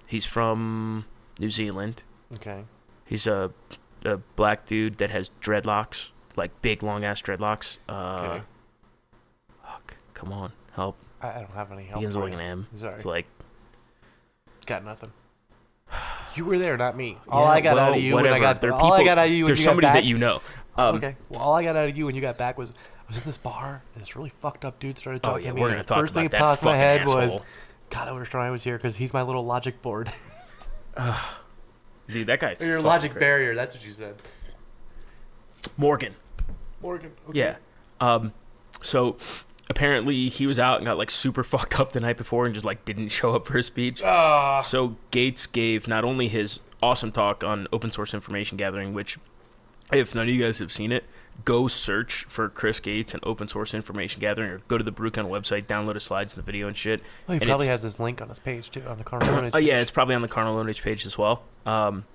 [0.07, 1.05] He's from
[1.39, 2.03] New Zealand.
[2.35, 2.63] Okay.
[3.05, 3.51] He's a,
[4.05, 7.77] a black dude that has dreadlocks, like big long ass dreadlocks.
[7.87, 7.93] Uh,
[8.33, 8.43] Okay.
[9.63, 10.97] fuck, come on, help.
[11.21, 11.99] I, I don't have any help.
[12.01, 12.67] Begins with like an M.
[12.77, 12.93] Sorry.
[12.93, 13.25] It's like
[14.65, 15.11] Got nothing.
[16.35, 17.17] You were there, not me.
[17.27, 18.33] All yeah, I got out of you whatever.
[18.33, 19.65] when I got There are all I people- got out of you when There's you
[19.65, 20.03] somebody got back.
[20.03, 20.41] that you know.
[20.75, 21.15] Um, okay.
[21.29, 23.23] Well, all I got out of you when you got back was I was in
[23.25, 25.61] this bar and this really fucked up dude started Oh talking yeah, to me.
[25.61, 27.21] we're gonna talk first thing about that that popped my head asshole.
[27.21, 27.39] was,
[27.93, 30.11] God, I wish Ryan was here because he's my little logic board.
[32.07, 33.19] Dude, that guy's Your logic great.
[33.19, 33.53] barrier.
[33.55, 34.15] That's what you said.
[35.77, 36.15] Morgan.
[36.81, 37.11] Morgan.
[37.31, 37.57] Yeah.
[38.01, 38.33] Um,
[38.81, 39.17] so
[39.69, 42.65] apparently he was out and got like super fucked up the night before and just
[42.65, 44.01] like didn't show up for his speech.
[44.03, 44.61] Ah.
[44.61, 49.19] So Gates gave not only his awesome talk on open source information gathering, which
[49.91, 51.03] if none of you guys have seen it,
[51.45, 55.29] go search for Chris Gates and open source information gathering, or go to the BruCON
[55.29, 57.01] website, download his slides and the video and shit.
[57.27, 59.51] Oh, he and probably has this link on his page too, on the Carmen.
[59.53, 61.43] Oh yeah, it's probably on the Carnal Ownage page as well.
[61.65, 62.05] Um,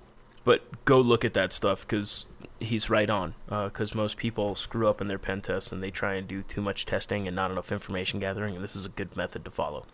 [0.43, 2.25] but go look at that stuff because
[2.59, 3.35] he's right on.
[3.47, 6.61] Because most people screw up in their pen tests and they try and do too
[6.61, 9.85] much testing and not enough information gathering, and this is a good method to follow.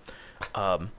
[0.54, 0.92] Um,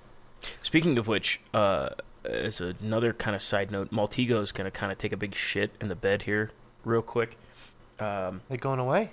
[0.62, 1.90] speaking of which, uh,
[2.24, 5.34] as another kind of side note, Maltego is going to kind of take a big
[5.34, 6.50] shit in the bed here,
[6.84, 7.38] real quick.
[8.00, 9.10] Um, they going away.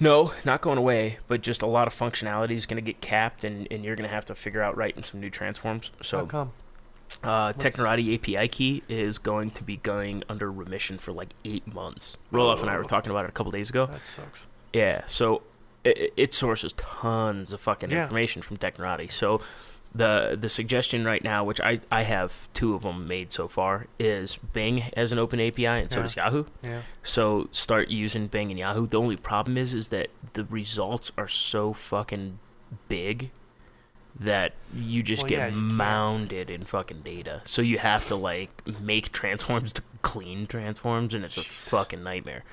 [0.00, 3.44] no, not going away, but just a lot of functionality is going to get capped,
[3.44, 5.92] and, and you're going to have to figure out writing some new transforms.
[6.02, 6.52] So How come?
[7.22, 12.16] uh, Technorati API key is going to be going under remission for like eight months.
[12.32, 12.86] Roelof and I were Oh.
[12.88, 13.86] talking about it a couple days ago.
[13.86, 14.46] That sucks.
[14.72, 15.42] Yeah, so
[15.84, 18.02] it, it sources tons of fucking Yeah.
[18.02, 19.12] information from Technorati.
[19.12, 19.40] So
[19.94, 23.86] the the suggestion right now, which I, I have two of them made so far,
[23.98, 26.02] is Bing has an open API and so Yeah.
[26.02, 26.44] does Yahoo.
[26.64, 26.80] Yeah.
[27.02, 28.86] So start using Bing and Yahoo.
[28.86, 32.38] The only problem is is that the results are so fucking
[32.88, 33.30] big
[34.18, 35.72] that you just Well, get yeah, you can't.
[35.72, 37.42] mounded in fucking data.
[37.44, 38.50] So you have to like
[38.80, 42.44] make transforms to clean transforms and it's a fucking nightmare.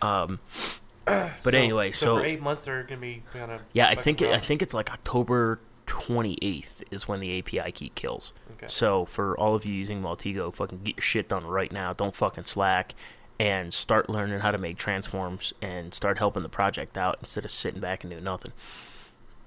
[0.00, 0.38] Um
[1.06, 3.60] but So- anyway, so, so, for eight months they're gonna be kind of.
[3.72, 7.90] yeah, I think it, I think it's like October 28th is when the API key
[7.94, 8.32] kills.
[8.52, 8.66] Okay.
[8.68, 11.92] So for all of you using Maltego, fucking get your shit done right now.
[11.92, 12.94] Don't fucking slack
[13.40, 17.50] and start learning how to make transforms and start helping the project out instead of
[17.50, 18.52] sitting back and doing nothing.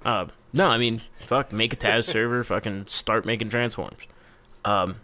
[0.03, 4.01] Uh, no, I mean, fuck, make a Taz server, fucking start making transforms.
[4.65, 4.95] Um,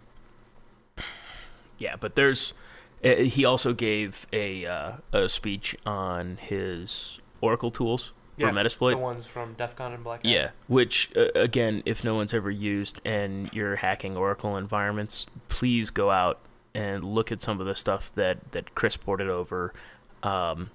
[1.78, 2.54] yeah, but there's.
[3.04, 8.92] Uh, he also gave a uh, a speech on his Oracle tools for Yeah, Metasploit.
[8.92, 10.32] The ones from DEF CON and Black Hat.
[10.32, 15.90] Yeah, which uh, again, if no one's ever used and you're hacking Oracle environments, please
[15.90, 16.40] go out
[16.74, 19.74] and look at some of the stuff that that Chris ported over,
[20.24, 20.70] um,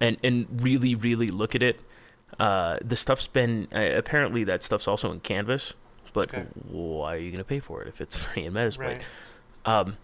[0.00, 1.80] and and really really look at it.
[2.40, 5.74] Uh, the stuff's been uh, apparently that stuff's also in Canvas,
[6.12, 6.46] but Okay.
[6.68, 8.78] why are you gonna pay for it if it's free in Metasploit?
[8.78, 9.02] Right.
[9.66, 9.96] Um,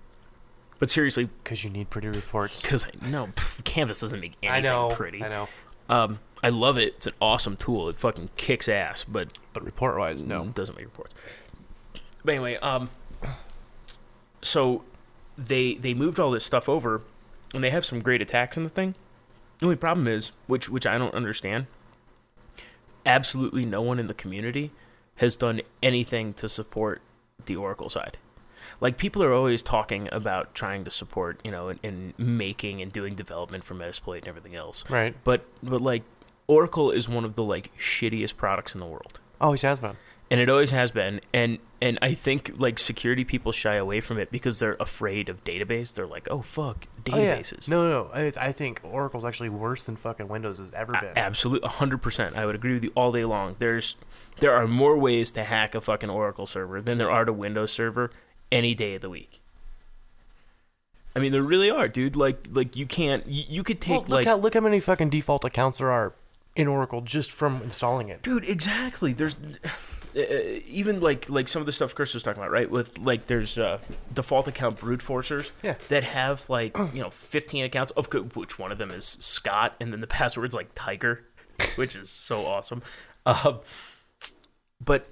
[0.79, 2.61] but seriously, Because you need pretty reports.
[2.63, 4.89] because no, pff, Canvas doesn't make anything I know.
[4.95, 5.23] pretty.
[5.25, 5.49] I know.
[5.89, 6.95] Um, I love it.
[6.97, 7.89] It's an awesome tool.
[7.89, 10.45] It fucking kicks ass, but But report wise, no.
[10.45, 11.15] Mm, doesn't make reports.
[12.25, 12.91] But anyway, um,
[14.43, 14.85] so
[15.37, 17.03] they they moved all this stuff over,
[17.55, 18.95] and they have some great attacks in the thing.
[19.59, 21.67] The only problem is, which which I don't understand.
[23.07, 24.71] Absolutely no one in the community
[25.17, 27.01] has done anything to support
[27.47, 28.19] the Oracle side.
[28.81, 32.93] Like people are always talking about trying to support, you know, and, and making and
[32.93, 34.85] doing development for Metasploit and everything else.
[34.89, 35.15] Right.
[35.25, 36.03] But but like
[36.51, 39.21] Oracle is one of the like shittiest products in the world.
[39.41, 39.97] Oh, always has been.
[40.31, 41.21] and it always has been.
[41.33, 45.45] And and i think like security people shy away from it because they're afraid of
[45.45, 45.95] database.
[45.95, 47.37] They're like oh fuck Oh, yeah.
[47.39, 47.69] databases.
[47.69, 48.11] No, no.
[48.13, 51.17] I, I think Oracle's actually worse than fucking Windows has ever been.
[51.17, 53.57] absolutely 100% i would agree with you all day long.
[53.59, 53.97] There's
[54.41, 57.73] there are more ways to hack a fucking oracle server than there are to windows
[57.73, 58.11] server
[58.53, 59.41] any day of the week.
[61.17, 62.15] I mean there really are dude.
[62.17, 64.81] Like like you can't you, you could Well, take look like how look how many
[64.81, 66.13] fucking default accounts there are
[66.57, 68.23] in Oracle just from installing it.
[68.23, 69.37] dude exactly there's
[70.17, 70.21] uh,
[70.67, 73.57] even like like some of the stuff chris was talking about right with like there's
[73.59, 73.79] uh
[74.13, 75.77] default account brute forcers Yeah.
[75.89, 79.93] that have like you know 15 accounts of which one of them is scott and
[79.93, 81.25] then the password's like tiger
[81.77, 82.83] which is so awesome.
[83.27, 83.59] Uh,
[84.83, 85.07] but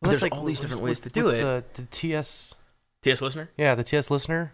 [0.00, 1.32] Well, there's like, all these different ways to do it.
[1.40, 2.54] The, the TS,
[3.02, 3.50] TS listener.
[3.56, 4.52] yeah, the TS listener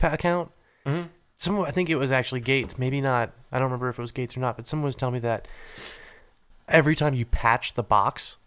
[0.00, 0.50] account.
[0.84, 1.06] Mm-hmm.
[1.36, 2.78] Someone, I think it was actually Gates.
[2.78, 3.32] Maybe not.
[3.52, 4.56] I don't remember if it was Gates or not.
[4.56, 5.46] But someone was telling me that
[6.68, 8.38] every time you patch the box,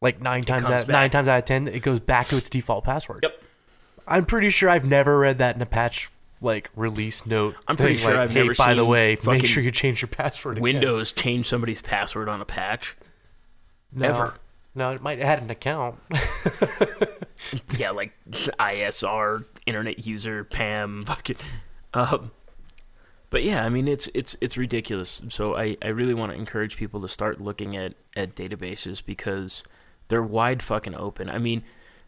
[0.00, 2.84] like nine times out nine times out of ten, it goes back to its default
[2.84, 3.20] password.
[3.22, 3.42] Yep.
[4.06, 7.56] I'm pretty sure I've never read that in a patch like release note.
[7.66, 10.00] I'm pretty thing, sure like, I've hey, never By the way, make sure you change
[10.00, 10.56] your password.
[10.58, 12.96] again." Windows changed somebody's password on a patch.
[13.92, 14.08] No.
[14.08, 14.34] ever.
[14.74, 15.98] No, it might add an account.
[17.76, 21.36] yeah, like ISR, internet user, PAM, fucking.
[21.94, 22.30] Um,
[23.30, 25.22] but yeah, I mean it's it's it's ridiculous.
[25.28, 29.62] So I, I really want to encourage people to start looking at, at databases because
[30.08, 31.28] they're wide fucking open.
[31.28, 31.62] I mean,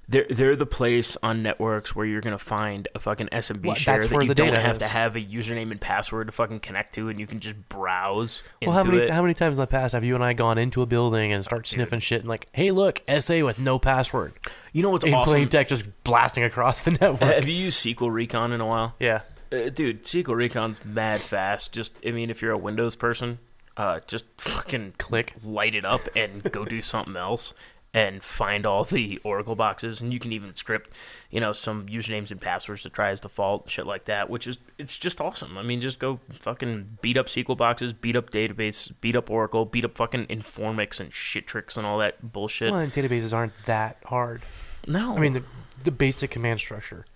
[0.08, 4.04] they're they're the place on networks where you're gonna find a fucking SMB Well, share
[4.06, 4.78] that you the don't have is.
[4.78, 8.42] to have a username and password to fucking connect to, and you can just browse
[8.62, 9.10] Well, how many it.
[9.10, 11.44] how many times in the past have you and I gone into a building and
[11.44, 14.32] start sniffing shit and like, hey, look, SA with no password,
[14.72, 15.48] you know what's in plain awesome?
[15.48, 17.20] text just blasting across the network.
[17.20, 18.94] Have you used SQL Recon in a while?
[18.98, 19.20] yeah,
[19.52, 21.72] Uh, dude, SQL Recon's mad fast.
[21.72, 23.38] Just, I mean, if you're a Windows person,
[23.76, 25.34] uh, just fucking Click.
[25.44, 27.52] light it up, and go do something else,
[27.92, 30.90] and find all the Oracle boxes, and you can even script,
[31.30, 34.30] you know, some usernames and passwords to try as default, shit like that.
[34.30, 35.58] Which is, it's just awesome.
[35.58, 39.64] I mean, just go fucking beat up SQL boxes, beat up database, beat up Oracle,
[39.64, 42.70] beat up fucking Informix and shit tricks and all that bullshit.
[42.70, 44.42] well, and databases aren't that hard.
[44.86, 45.42] no, I mean, the
[45.82, 47.06] the basic command structure,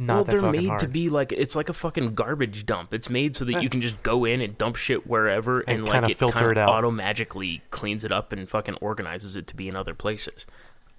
[0.00, 0.80] not well, they're made hard.
[0.80, 2.94] to be like it's like a fucking garbage dump.
[2.94, 5.84] It's made so that you can just go in and dump shit wherever, and, And
[5.84, 6.68] like kinda it filter kinda it out.
[6.70, 10.46] auto magically cleans it up and fucking organizes it to be in other places.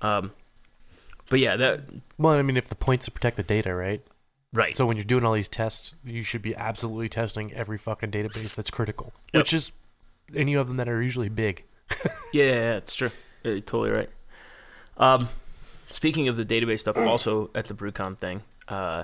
[0.01, 0.33] Um,
[1.29, 1.81] but yeah, that
[2.17, 4.01] well, I mean, if the point's to protect the data, right?
[4.51, 4.75] right.
[4.75, 8.55] So when you're doing all these tests, you should be absolutely testing every fucking database
[8.55, 9.41] that's critical, Yep.
[9.41, 9.71] which is
[10.35, 11.63] any of them that are usually big.
[12.33, 13.09] Yeah, yeah, yeah, it's true.
[13.43, 14.09] You're totally right.
[14.97, 15.29] Um,
[15.89, 19.03] speaking of the database stuff, also at the BruCON thing, uh,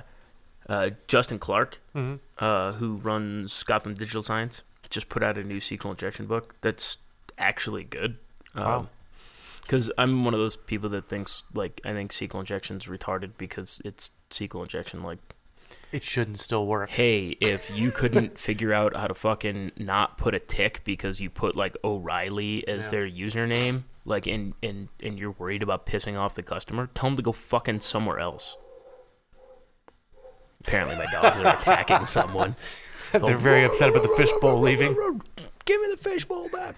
[0.69, 2.15] uh, Justin Clarke, Mm-hmm.
[2.43, 6.97] uh, who runs Gotham Digital Science, just put out a new SQL injection book that's
[7.37, 8.17] actually good.
[8.55, 8.87] Wow.
[9.61, 13.81] Because I'm one of those people that thinks like I think SQL injection's retarded because
[13.83, 15.01] it's SQL injection.
[15.01, 15.17] Like,
[15.91, 16.91] It shouldn't still work.
[16.91, 21.29] hey, if you couldn't figure out how to fucking not put a tick because you
[21.31, 22.91] put like O'Reilly as Yeah.
[22.91, 27.17] their username, like and and and you're worried about pissing off the customer, tell them
[27.17, 28.55] to go fucking somewhere else.
[30.67, 32.55] Apparently, my dogs are attacking someone.
[33.11, 34.93] They're very upset about the fishbowl leaving.
[35.65, 36.75] Give me the fishbowl back.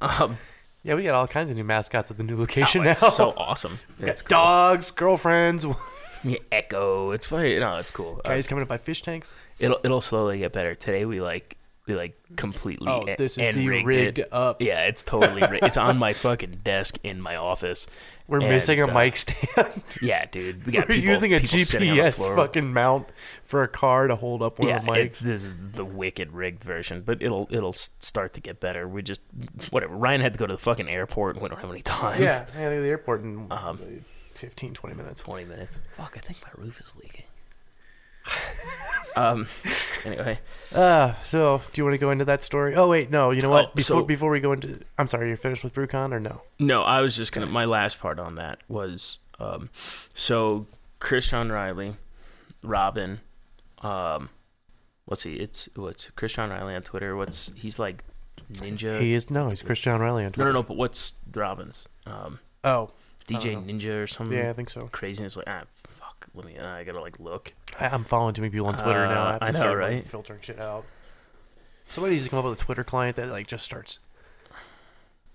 [0.00, 0.36] Um,
[0.82, 2.90] Yeah, we got all kinds of new mascots at the new location oh, now.
[2.90, 3.78] it's so awesome.
[3.98, 4.28] We got cool.
[4.28, 5.64] dogs, girlfriends,
[6.24, 7.10] Yeah, Echo.
[7.12, 7.58] It's funny.
[7.58, 8.20] No, it's cool.
[8.24, 9.32] Uh, guys coming to buy fish tanks.
[9.58, 10.74] it'll it'll slowly get better.
[10.74, 14.62] Today we like we like completely Oh, this is the rigged rigged up.
[14.62, 15.64] Yeah, it's totally rigged.
[15.64, 17.86] it's on my fucking desk in my office.
[18.28, 19.82] We're And, missing a uh, mic stand.
[20.02, 20.64] Yeah, dude.
[20.64, 23.08] We got We're people, using a people GPS fucking mount
[23.44, 25.18] for a car to hold up one yeah, of the mics.
[25.18, 28.86] this is the wicked rigged version, but it'll it'll start to get better.
[28.88, 29.20] We just
[29.70, 29.94] whatever.
[29.94, 32.22] Ryan had to go to the fucking airport, and we don't have any time.
[32.22, 33.78] Yeah, I gotta go to the airport in Um,
[34.34, 35.22] 15, 20 minutes.
[35.22, 35.80] twenty minutes.
[35.92, 37.24] Fuck, I think my roof is leaking.
[39.16, 39.46] Um.
[40.04, 40.40] Anyway,
[40.74, 42.74] Uh, so do you want to go into that story?
[42.74, 43.30] Oh wait, no.
[43.30, 43.66] You know what?
[43.66, 46.40] Oh, before so- before we go into, I'm sorry, you're finished with BruCON or no?
[46.58, 47.46] No, I was just gonna.
[47.46, 49.68] My last part on that was, um,
[50.14, 50.66] so
[50.98, 51.96] Chris John Riley,
[52.62, 53.20] Robin,
[53.82, 54.30] um,
[55.04, 55.34] what's he?
[55.34, 57.14] It's what's Chris John Riley on Twitter?
[57.14, 58.02] What's he's like
[58.54, 58.98] Ninja?
[58.98, 60.52] He is no, he's Chris John Riley on Twitter.
[60.52, 60.62] no, no.
[60.64, 61.86] But what's Robin's?
[62.06, 62.90] Um, Oh,
[63.28, 64.36] DigiNinja or something?
[64.36, 64.88] yeah, I think so.
[64.90, 65.36] Craziness.
[65.36, 65.62] Like ah.
[66.34, 66.56] Let me.
[66.58, 67.52] Uh, I gotta like look.
[67.78, 69.24] I, I'm following too many people on Twitter now.
[69.24, 70.06] I, Uh, have to I know, start like, right?
[70.06, 70.84] filtering shit out.
[71.88, 73.98] Somebody needs to come up with a Twitter client that like just starts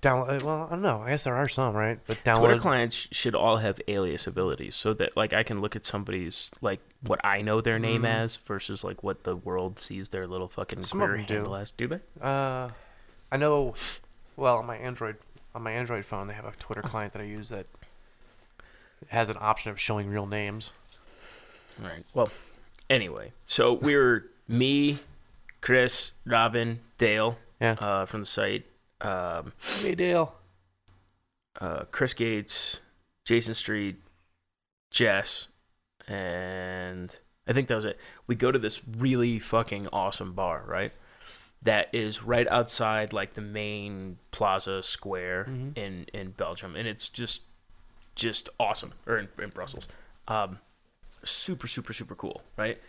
[0.01, 0.43] download.
[0.43, 1.01] Well, I don't know.
[1.01, 1.99] I guess there are some, right?
[2.05, 2.39] But download.
[2.39, 6.51] Twitter clients should all have alias abilities so that like I can look at somebody's
[6.61, 8.07] like what I know their name Mhm.
[8.23, 11.55] as versus like what the world sees their little fucking Some of query them do.
[11.55, 11.71] as.
[11.71, 11.99] Do they?
[12.21, 12.69] Uh,
[13.31, 13.73] I know.
[14.35, 15.17] Well, on my Android
[15.55, 17.65] on my Android phone, they have a Twitter client that I use that
[19.09, 20.71] has an option of showing real names.
[21.79, 22.03] Right.
[22.13, 22.29] Well,
[22.89, 24.99] anyway, so we were me,
[25.61, 27.73] Chris, Robin, Dale, Yeah.
[27.79, 28.65] uh, from the site,
[29.01, 30.35] um, Hey, Dale.
[31.61, 32.79] uh, Chris Gates,
[33.25, 33.97] Jayson Street,
[34.91, 35.47] Jess,
[36.07, 37.17] and
[37.47, 37.99] I think that was it.
[38.25, 40.93] We go to this really fucking awesome bar, right?
[41.61, 45.77] That is right outside like the main plaza square Mhm.
[45.77, 47.41] in in Belgium, and it's just
[48.17, 49.87] just awesome, or in, in Brussels.
[50.27, 50.59] Um,
[51.23, 52.79] super super super cool, right?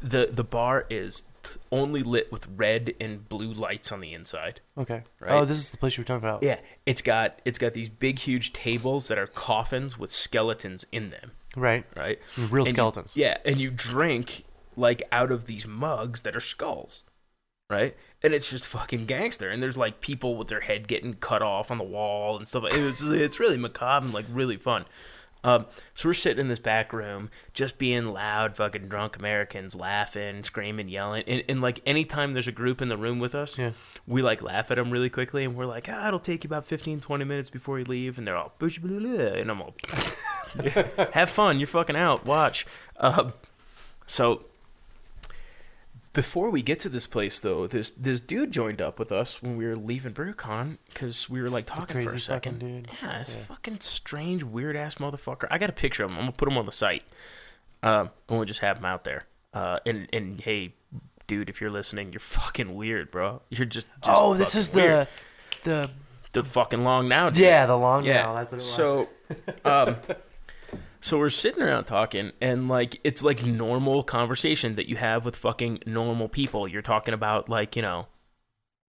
[0.00, 1.26] The the bar is
[1.70, 4.60] only lit with red and blue lights on the inside.
[4.76, 5.02] Okay.
[5.20, 5.30] Right.
[5.32, 6.42] Oh, this is the place you were talking about.
[6.42, 11.10] Yeah, it's got it's got these big huge tables that are coffins with skeletons in
[11.10, 11.84] them, Right.
[11.96, 12.18] right?
[12.50, 13.12] Real And you- skeletons.
[13.14, 14.44] yeah, and you drink
[14.76, 17.04] like out of these mugs that are skulls,
[17.72, 17.96] right?
[18.22, 19.50] And it's just fucking gangster.
[19.50, 22.64] And there's like people with their head getting cut off on the wall and stuff.
[22.72, 24.84] It was, it's really macabre and like really fun.
[25.44, 30.44] Um, so we're sitting in this back room, just being loud, fucking drunk Americans, laughing,
[30.44, 33.72] screaming, yelling, and, and like anytime there's a group in the room with us, Yeah.
[34.06, 36.64] we like laugh at them really quickly, and we're like, ah, it'll take you about
[36.66, 39.74] 15, 20 minutes before you leave, and they're all, "Bush, blah, blah," and I'm all,
[41.12, 42.64] have fun, you're fucking out, watch.
[42.96, 43.32] Uh,
[44.06, 44.44] so
[46.12, 49.56] before we get to this place, though, this this dude joined up with us when
[49.56, 52.58] we were leaving BruCON because we were like talking for a second.
[52.58, 52.88] dude.
[53.02, 53.40] Yeah, it's Yeah.
[53.42, 55.46] fucking strange, weird ass motherfucker.
[55.50, 56.16] I got a picture of him.
[56.18, 57.02] I'm gonna put him on the site.
[57.82, 59.24] Um, and we'll just have him out there.
[59.54, 60.74] Uh, and and hey,
[61.26, 63.42] dude, if you're listening, you're fucking weird, bro.
[63.50, 65.08] You're just, just oh, this is weird.
[65.64, 65.88] the
[66.32, 67.30] the the fucking long now.
[67.30, 67.42] dude.
[67.42, 68.22] yeah the long Yeah.
[68.22, 68.34] now.
[68.36, 68.72] That's what it was.
[68.72, 69.08] So,
[69.64, 69.96] um,
[71.02, 75.34] so we're sitting around talking, and like it's like normal conversation that you have with
[75.34, 76.68] fucking normal people.
[76.68, 78.06] You're talking about like you know,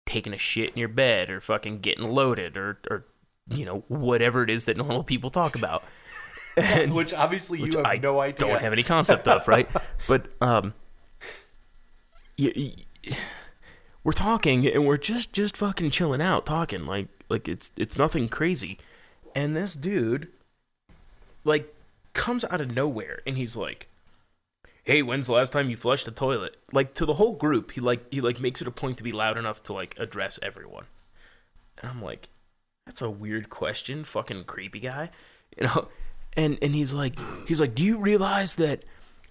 [0.06, 3.06] taking a shit in your bed, or fucking getting loaded, or or
[3.48, 5.82] you know whatever it is that normal people talk about.
[6.58, 8.48] And which obviously which you have I no idea.
[8.48, 9.68] don't have any concept of, right?
[10.08, 10.72] But um,
[12.38, 12.72] you,
[14.02, 18.30] we're talking and we're just just fucking chilling out, talking like like it's it's nothing
[18.30, 18.78] crazy,
[19.34, 20.28] and this dude
[21.44, 21.75] like
[22.16, 23.88] comes out of nowhere and he's like.
[24.84, 26.58] Hey, when's the last time you flushed a toilet?
[26.72, 29.10] Like to the whole group, he like he like makes it a point to be
[29.10, 30.84] loud enough to like address everyone.
[31.78, 32.28] And I'm like,
[32.86, 35.10] that's a weird question, fucking creepy guy.
[35.56, 35.88] You know?
[36.36, 38.84] And and he's like he's like, Do you realize that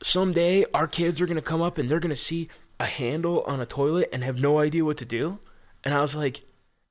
[0.03, 3.65] someday our kids are gonna come up and they're gonna see a handle on a
[3.65, 5.39] toilet and have no idea what to do?
[5.85, 6.43] And I was like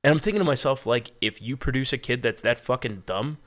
[0.05, 3.39] and I'm thinking to myself, like, if you produce a kid that's that fucking dumb,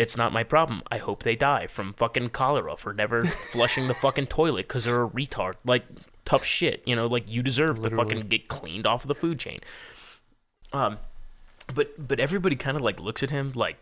[0.00, 0.82] it's not my problem.
[0.90, 3.22] I hope they die from fucking cholera for never
[3.52, 5.56] flushing the fucking toilet because they're a retard.
[5.62, 5.84] Like,
[6.24, 6.82] tough shit.
[6.86, 9.60] You know, like, you deserve to fucking get cleaned off of the food chain.
[10.72, 10.96] Um,
[11.74, 13.76] but but everybody kind of like looks at him like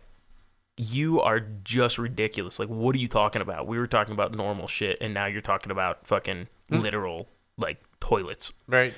[0.75, 2.59] you are just ridiculous.
[2.59, 3.65] Like, what are you talking about?
[3.65, 8.51] We were talking about normal shit, and now you're talking about fucking literal like toilets.
[8.67, 8.93] right.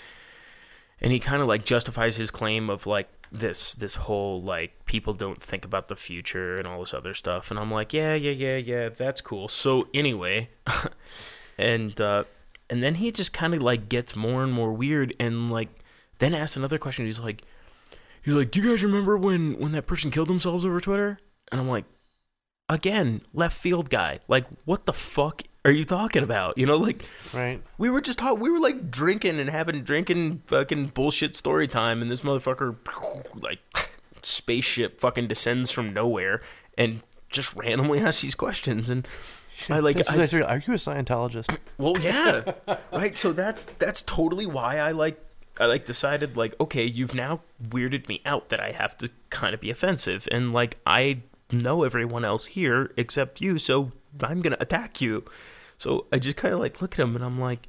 [1.03, 5.13] And he kind of like justifies his claim of like this this whole like people
[5.13, 7.49] don't think about the future and all this other stuff.
[7.49, 9.47] And I'm like, yeah, yeah, yeah, yeah, that's cool.
[9.47, 10.49] So anyway,
[11.57, 12.25] and uh,
[12.69, 15.69] and then he just kind of like gets more and more weird, and like
[16.19, 17.05] then asks another question.
[17.05, 17.43] He's like,
[18.21, 21.17] he's like, do you guys remember when when that person killed themselves over Twitter?
[21.51, 21.85] And I'm like,
[22.69, 24.19] again, left field guy.
[24.27, 26.57] Like, what the fuck are you talking about?
[26.57, 27.03] You know, like
[27.33, 27.61] Right.
[27.77, 28.39] we were just talking.
[28.39, 32.75] We were like drinking and having drinking fucking bullshit story time, and this motherfucker
[33.41, 33.59] like
[34.23, 36.41] spaceship fucking descends from nowhere
[36.77, 38.89] and just randomly asks these questions.
[38.89, 39.07] And
[39.69, 40.43] I like, That's I, said.
[40.43, 41.55] Are you a Scientologist?
[41.77, 42.53] well, yeah,
[42.91, 43.17] right.
[43.17, 45.23] So that's that's totally why I like.
[45.59, 49.53] I like decided like, okay, you've now weirded me out that I have to kind
[49.53, 53.91] of be offensive, and like I know everyone else here except you, so
[54.21, 55.25] I'm gonna attack you.
[55.77, 57.67] So I just kind of like look at him and I'm like,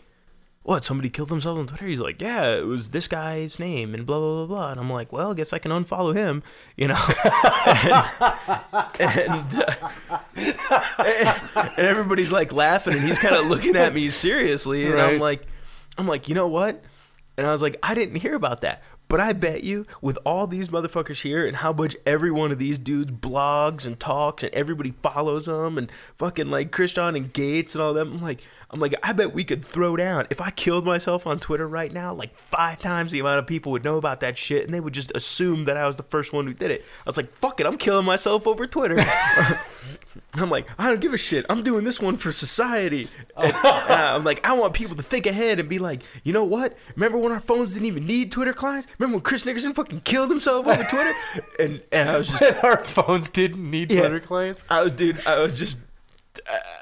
[0.64, 0.84] what?
[0.84, 1.86] Somebody killed themselves on Twitter?
[1.86, 4.70] He's like, yeah, it was this guy's name and blah blah blah blah.
[4.70, 6.42] And I'm like, well, I guess I can unfollow him,
[6.76, 6.94] you know.
[9.00, 9.64] and
[10.36, 15.00] and, uh, and everybody's like laughing, and he's kind of looking at me seriously, and
[15.00, 15.42] I'm like,
[15.98, 16.82] I'm like, you know what?
[17.36, 18.82] And I was like, I didn't hear about that.
[19.12, 22.58] But I bet you, with all these motherfuckers here and how much every one of
[22.58, 27.74] these dudes blogs and talks and everybody follows them and fucking like Christian and Gates
[27.74, 28.40] and all them, I'm like,
[28.70, 30.28] I'm like, I bet we could throw down.
[30.30, 33.70] If I killed myself on Twitter right now, like five times the amount of people
[33.72, 36.32] would know about that shit and they would just assume that I was the first
[36.32, 36.80] one who did it.
[36.80, 38.96] I was like, fuck it, I'm killing myself over Twitter.
[40.34, 41.46] I'm like, I don't give a shit.
[41.48, 43.08] I'm doing this one for society.
[43.36, 43.42] Oh.
[43.44, 46.44] And, and I'm like, I want people to think ahead and be like, you know
[46.44, 46.76] what?
[46.96, 48.88] Remember when our phones didn't even need Twitter clients?
[48.98, 51.12] Remember when Chris Nickerson fucking killed himself over Twitter?
[51.60, 54.00] And and I was just, Our phones didn't need Yeah.
[54.00, 54.64] Twitter clients.
[54.70, 55.78] I was, dude, I was just.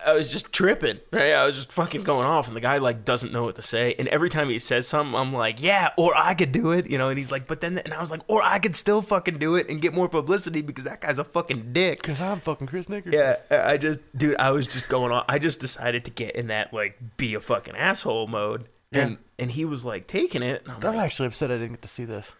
[0.07, 1.33] I- was just tripping, right?
[1.33, 3.95] I was just fucking going off, and the guy like doesn't know what to say.
[3.99, 6.99] And every time he says something, I'm like, "Yeah, or I could do it," you
[6.99, 7.09] know.
[7.11, 9.55] And he's like, "But then," and I was like, "Or I could still fucking do
[9.57, 12.89] it and get more publicity because that guy's a fucking dick." Because I'm fucking Chris
[12.89, 13.19] Nickerson.
[13.21, 15.25] Yeah, I just, dude, I was just going on.
[15.29, 19.17] I just decided to get in that like be a fucking asshole mode, and Yeah.
[19.39, 20.63] and he was like taking it.
[20.65, 22.35] And I'm I'm like, actually upset I didn't get to see this.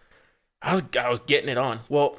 [0.61, 1.79] I was I was getting it on.
[1.89, 2.17] Well,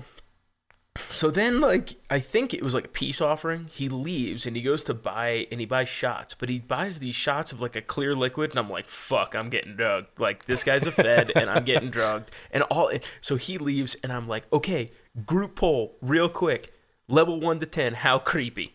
[1.10, 3.70] so then like I think it was like a peace offering.
[3.72, 7.14] He leaves and he goes to buy and he buys shots, but he buys these
[7.14, 10.18] shots of like a clear liquid and I'm like, fuck, I'm getting drugged.
[10.18, 12.30] Like this guy's a fed and I'm getting drugged.
[12.50, 12.90] And all
[13.20, 14.90] so he leaves and I'm like, okay,
[15.24, 16.74] group poll, real quick.
[17.08, 18.74] Level one to ten, how creepy.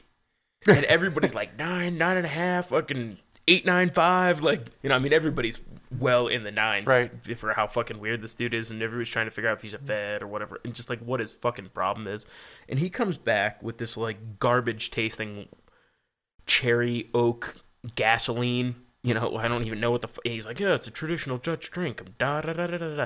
[0.68, 4.41] And everybody's like nine, nine and a half, fucking eight, nine, five.
[4.43, 5.60] Like, you know, I mean everybody's
[6.00, 7.12] well in the nines Right.
[7.38, 9.74] for how fucking weird this dude is, and everybody's trying to figure out if he's
[9.74, 12.26] a fed or whatever, and just like what his fucking problem is.
[12.68, 15.48] And he comes back with this like garbage tasting
[16.45, 17.58] cherry oak
[17.95, 18.76] gasoline.
[19.04, 20.10] You know, I don't even know what the.
[20.10, 22.02] F- he's like, yeah, it's a traditional Dutch drink.
[22.18, 23.06] Da da da da da da.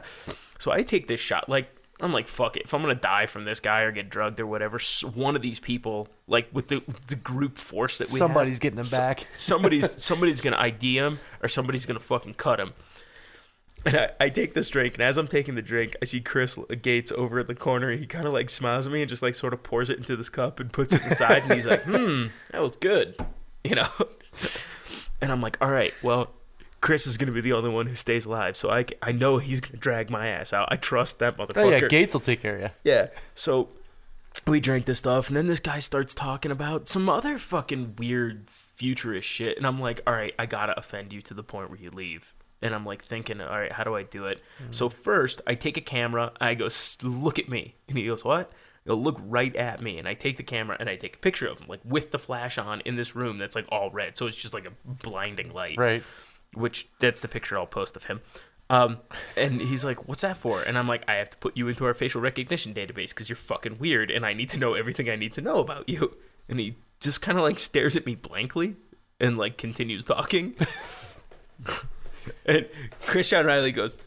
[0.58, 1.48] So I take this shot.
[1.50, 1.70] Like
[2.02, 2.64] I'm like, fuck it.
[2.64, 4.80] If I'm gonna die from this guy or get drugged or whatever,
[5.14, 8.80] one of these people, like with the the group force that we have, Somebody's getting
[8.80, 9.28] him back.
[9.38, 12.74] somebody's somebody's gonna ID him or somebody's gonna fucking cut him.
[13.86, 16.58] And I, I take this drink, and as I'm taking the drink, I see Chris
[16.84, 17.92] Gates over at the corner.
[17.92, 20.16] He kind of like smiles at me and just like sort of pours it into
[20.16, 21.44] this cup and puts it aside.
[21.44, 23.16] and he's like, "Hmm, that was good,"
[23.64, 23.88] you know.
[25.24, 26.32] And I'm like, "All right, well,
[26.82, 29.62] Chris is gonna be the only one who stays alive, so I, I know he's
[29.62, 30.68] gonna drag my ass out.
[30.72, 32.70] I trust that motherfucker." Oh yeah, Gates will take care of you.
[32.84, 33.08] Yeah.
[33.36, 33.70] So
[34.48, 38.50] we drink this stuff, and then this guy starts talking about some other fucking weird
[38.50, 41.80] futurist shit, and I'm like, all right, I gotta offend you to the point where
[41.80, 42.34] you leave.
[42.64, 44.40] And I'm like thinking, all right, how do I do it?
[44.64, 44.74] Mm.
[44.76, 48.24] So first, I take a camera, I go, "S- look at me, and he goes,
[48.24, 48.52] what?
[48.86, 51.48] He'll look right at me, and I take the camera and I take a picture
[51.48, 54.26] of him, like with the flash on in this room that's like all red, so
[54.28, 56.04] it's just like a blinding light Right.
[56.54, 58.22] Which that's the picture I'll post of him.
[58.70, 59.00] Um,
[59.36, 61.86] and he's like, "What's that for?" And I'm like, "I have to put you into
[61.86, 65.18] our facial recognition database because you're fucking weird, and I need to know everything I
[65.18, 68.76] need to know about you." And he just kind of like stares at me blankly
[69.20, 70.56] and like continues talking.
[72.46, 72.68] and
[73.02, 74.00] Chris John Riley goes,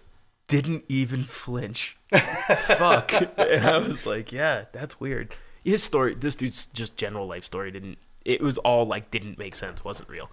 [0.48, 3.12] "Didn't even flinch." Fuck.
[3.38, 7.70] And I was like, "Yeah, that's weird." His story, this dude's just general life story
[7.70, 7.98] didn't.
[8.24, 10.30] It was all like didn't make sense, wasn't real.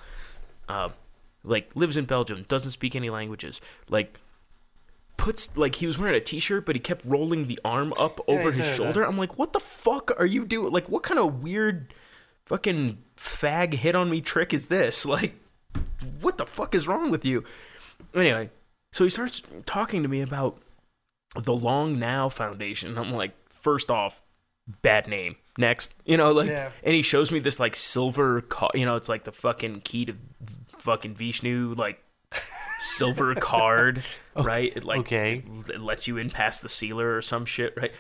[0.70, 0.94] Um,
[1.44, 3.60] like lives in Belgium, doesn't speak any languages.
[3.90, 4.20] Like
[5.18, 8.52] puts like he was wearing a t-shirt, but he kept rolling the arm up over
[8.52, 9.04] he his shoulder.
[9.04, 10.72] I'm like, what the fuck are you doing?
[10.74, 11.94] Like, what kind of weird
[12.48, 15.06] fucking fag hit on me trick is this?
[15.12, 15.36] Like,
[16.22, 17.44] what the fuck is wrong with you?
[18.16, 18.50] Anyway,
[18.94, 20.58] so he starts talking to me about
[21.36, 22.98] the Long Now Foundation.
[22.98, 24.22] I'm like, first off,
[24.82, 25.36] bad name.
[25.58, 26.72] Next, you know, like, Yeah.
[26.84, 30.06] and he shows me this like silver, ca- you know, it's like the fucking key
[30.06, 30.16] to
[30.82, 32.04] fucking Vishnu, like
[32.80, 34.04] silver card,
[34.36, 34.72] right?
[34.76, 35.44] It like Okay.
[35.70, 37.92] it lets you in past the sealer or some shit, right?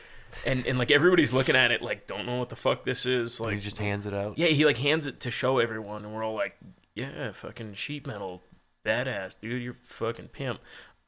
[0.45, 3.39] And and like everybody's looking at it like don't know what the fuck this is.
[3.39, 4.37] Like, Like he just hands it out.
[4.37, 6.57] yeah, he like hands it to show everyone, and we're all like,
[6.95, 8.41] yeah, fucking sheet metal,
[8.85, 10.59] badass, dude, you're fucking pimp.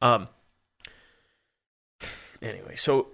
[0.02, 0.28] Um.
[2.42, 3.08] Anyway, so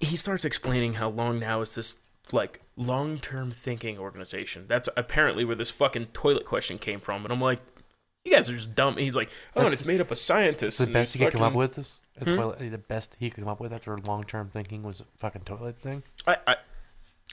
[0.00, 1.98] he starts explaining how long now is this
[2.32, 4.64] like long-term thinking organization.
[4.68, 7.60] That's apparently where this fucking toilet question came from, and I'm like,
[8.24, 8.94] you guys are just dumb.
[8.94, 10.78] And he's like, oh, and it's made up of scientists.
[10.78, 12.36] The and best he could come up with is a Hmm?
[12.36, 12.70] toilet.
[12.70, 15.78] The best he could come up with after long term thinking was a fucking toilet
[15.78, 16.02] thing.
[16.26, 16.56] I, I,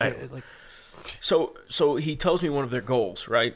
[0.01, 0.43] I, It- like
[1.19, 3.55] So so he tells me one of their goals, right?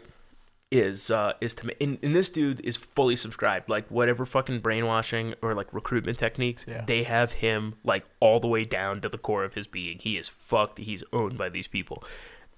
[0.71, 3.67] Is uh is to and, and this dude is fully subscribed.
[3.67, 6.85] Like whatever fucking brainwashing or like recruitment techniques, Yeah.
[6.85, 9.99] they have him like all the way down to the core of his being.
[9.99, 10.77] He is fucked.
[10.79, 12.03] He's owned by these people.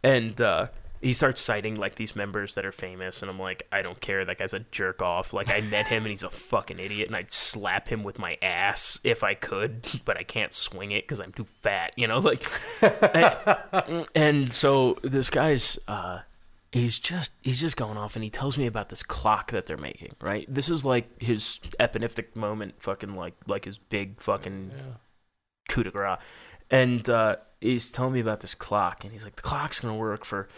[0.03, 0.67] And uh
[1.01, 4.23] he starts citing like these members that are famous and I'm like, I don't care,
[4.23, 5.33] that guy's a jerk off.
[5.33, 8.37] Like I met him and he's a fucking idiot and I'd slap him with my
[8.43, 12.19] ass if I could, but I can't swing it because I'm too fat, you know,
[12.19, 12.45] like
[14.15, 16.19] and so this guy's uh
[16.73, 19.77] he's just he's just going off and he tells me about this clock that they're
[19.77, 24.71] making right this is like his epineptic moment fucking like like his big fucking
[25.69, 26.17] coup de grace
[26.71, 30.25] and uh he's telling me about this clock and he's like the clock's gonna work
[30.25, 30.49] for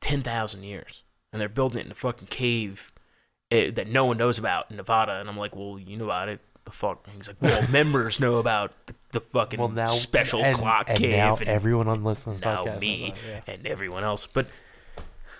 [0.00, 2.92] 10,000 years and they're building it in a fucking cave
[3.52, 6.28] eh, that no one knows about in Nevada and I'm like well you know about
[6.28, 9.86] it the fuck and he's like well members know about the, the fucking well now
[9.86, 12.80] special and, clock and cave Now and everyone on listening now podcast.
[12.80, 13.54] me that, yeah.
[13.54, 14.26] and everyone else.
[14.26, 14.48] But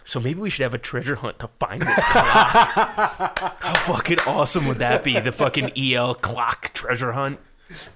[0.07, 3.39] so maybe we should have a treasure hunt to find this clock.
[3.61, 5.19] How fucking awesome would that be?
[5.21, 7.39] The fucking EL clock treasure hunt.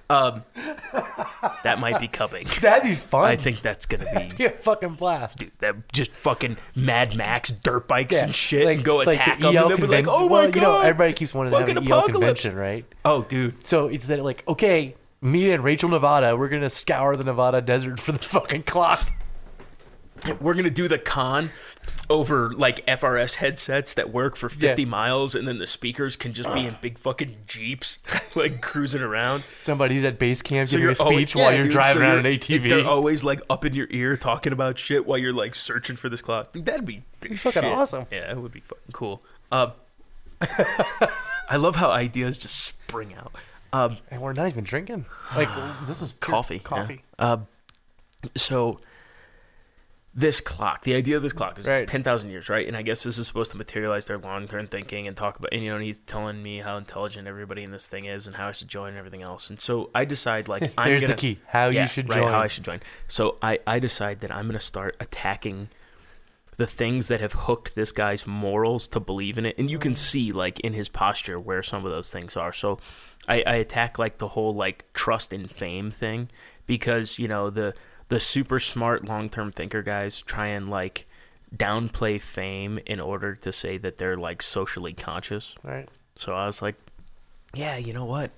[0.09, 0.43] Um,
[1.63, 2.45] that might be coming.
[2.61, 3.23] That'd be fun.
[3.31, 4.33] I think that's gonna be.
[4.37, 5.37] be a fucking blast.
[5.37, 9.07] Dude, that just fucking Mad Max dirt bikes Yeah, and shit like- and go like
[9.19, 11.13] attack the them EL and they'll be like, oh my well, god, You know, everybody
[11.13, 12.85] keeps wanting to have an EL convention, right?
[13.05, 17.23] oh dude, So it's that like, okay, me and Rachel Nevada, we're gonna scour the
[17.23, 19.09] Nevada desert for the fucking clock.
[20.41, 21.49] we're gonna do the con
[22.11, 24.87] over like FRS headsets that work for 50 Yeah.
[24.87, 27.99] miles, and then the speakers can just be in big fucking jeeps,
[28.35, 29.43] like cruising around.
[29.55, 32.17] Somebody's at base camp giving a always- speech yeah, while you're dude, driving so around
[32.19, 32.69] an you're- ATV.
[32.69, 36.09] They're always like up in your ear talking about shit while you're like searching for
[36.09, 36.51] this clock.
[36.51, 37.71] Dude, that'd be, be fucking shit.
[37.71, 38.05] awesome.
[38.11, 39.23] Yeah, it would be fucking cool.
[39.51, 39.71] Um,
[40.41, 43.33] I love how ideas just spring out.
[43.73, 45.05] Um, and we're not even drinking.
[45.35, 45.47] Like
[45.87, 46.55] this is pure coffee.
[46.55, 46.61] yeah.
[46.61, 47.01] Coffee.
[47.19, 47.47] Um,
[48.35, 48.79] so
[50.13, 51.83] this clock, the idea of this clock is Right.
[51.83, 52.67] it's ten thousand years, right?
[52.67, 55.53] And I guess this is supposed to materialize their long term thinking and talk about.
[55.53, 58.35] And you know, and he's telling me how intelligent everybody in this thing is and
[58.35, 59.49] how I should join and everything else.
[59.49, 61.39] And so I decide like I'm There's the key.
[61.47, 62.27] How yeah, you should right, join.
[62.27, 62.81] how I should join.
[63.07, 65.69] So I I decide that I'm gonna start attacking
[66.57, 69.93] the things that have hooked this guy's morals to believe in it and you can
[69.93, 69.97] mm.
[69.97, 72.77] see like in his posture where some of those things are so
[73.27, 76.29] I, I attack like the whole like trust and fame thing
[76.67, 77.73] because you know the
[78.11, 81.07] the super smart long-term thinker guys try and like
[81.55, 85.87] downplay fame in order to say that they're like socially conscious right.
[86.17, 86.75] so I was like,
[87.53, 88.31] yeah, you know what?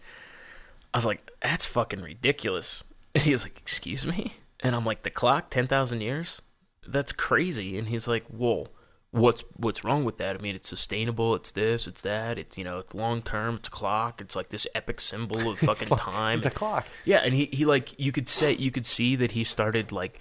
[0.93, 2.83] I was like, that's fucking ridiculous.
[3.15, 4.35] And he was like, excuse me?
[4.59, 6.39] And I'm like, the clock, 10,000 years?
[6.87, 7.77] That's crazy.
[7.77, 8.67] And he's like, well,
[9.13, 10.35] what's what's wrong with that?
[10.35, 11.35] I mean, it's sustainable.
[11.35, 12.37] It's this, it's that.
[12.37, 13.55] It's, you know, it's long term.
[13.55, 14.19] It's a clock.
[14.19, 16.37] It's like this epic symbol of fucking time.
[16.37, 16.87] It's a clock.
[17.05, 20.19] Yeah, and he, he like you could say you could see that he started like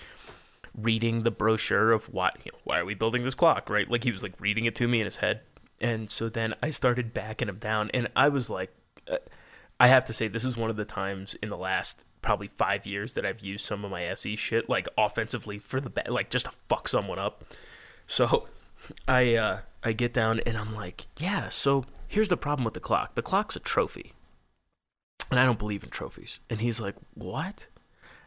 [0.78, 3.90] reading the brochure of why you know, why are we building this clock, right?
[3.90, 5.40] Like he was like reading it to me in his head,
[5.80, 8.74] and so then I started backing him down, and I was like,
[9.10, 9.16] uh,
[9.80, 12.86] I have to say this is one of the times in the last probably five
[12.86, 16.44] years that I've used some of my SE shit like offensively for the like just
[16.44, 17.44] to fuck someone up.
[18.06, 18.48] So
[19.06, 21.48] I uh, I get down and I'm like, yeah.
[21.48, 23.14] So here's the problem with the clock.
[23.14, 24.12] The clock's a trophy
[25.32, 26.40] and I don't believe in trophies.
[26.50, 27.66] And he's like, What?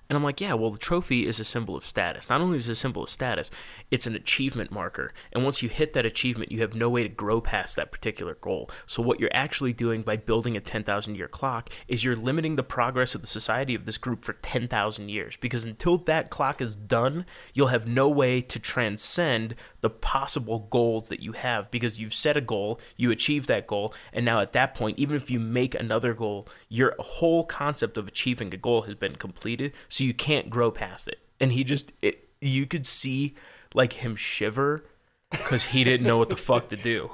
[0.10, 2.30] And I'm like, Yeah, well, the trophy is a symbol of status.
[2.30, 3.49] Not only is it a symbol of status,
[3.91, 5.14] it's an achievement marker.
[5.32, 8.36] And once you hit that achievement, you have no way to grow past that particular
[8.36, 8.70] goal.
[8.86, 12.64] So, what you're actually doing by building a 10,000 year clock is you're limiting the
[12.64, 15.38] progress of the society of this group for 10,000 years.
[15.38, 21.10] Because until that clock is done, you'll have no way to transcend the possible goals
[21.10, 24.53] that you have because you've set a goal, you achieve that goal, and now at
[24.53, 28.84] that point, even if you make another goal, your whole concept of achieving a goal
[28.84, 31.20] has been completed, so you can't grow past it.
[31.39, 33.34] And he just, it, you could see
[33.74, 34.84] like him shiver
[35.32, 37.10] because he didn't know what the fuck to do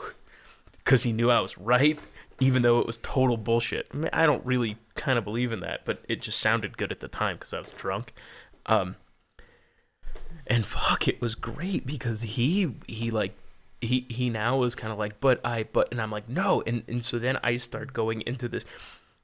[0.78, 2.00] because he knew I was right,
[2.40, 3.88] even though it was total bullshit.
[3.94, 6.92] I, mean, I don't really kind of believe in that, but it just sounded good
[6.92, 8.14] at the time because I was drunk.
[8.66, 8.96] Um,
[10.48, 13.38] and fuck, it was great because he he like
[13.80, 16.82] he he now was kind of like, but I but and I'm like no, and
[16.88, 18.66] and so then I start going into this.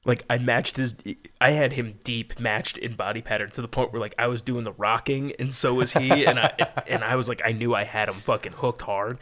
[0.08, 0.94] Like I matched his,
[1.38, 4.40] I had him deep matched in body pattern to the point where like I was
[4.40, 6.54] doing the rocking and so was he, and I
[6.86, 9.18] and I was like I knew I had him fucking hooked hard.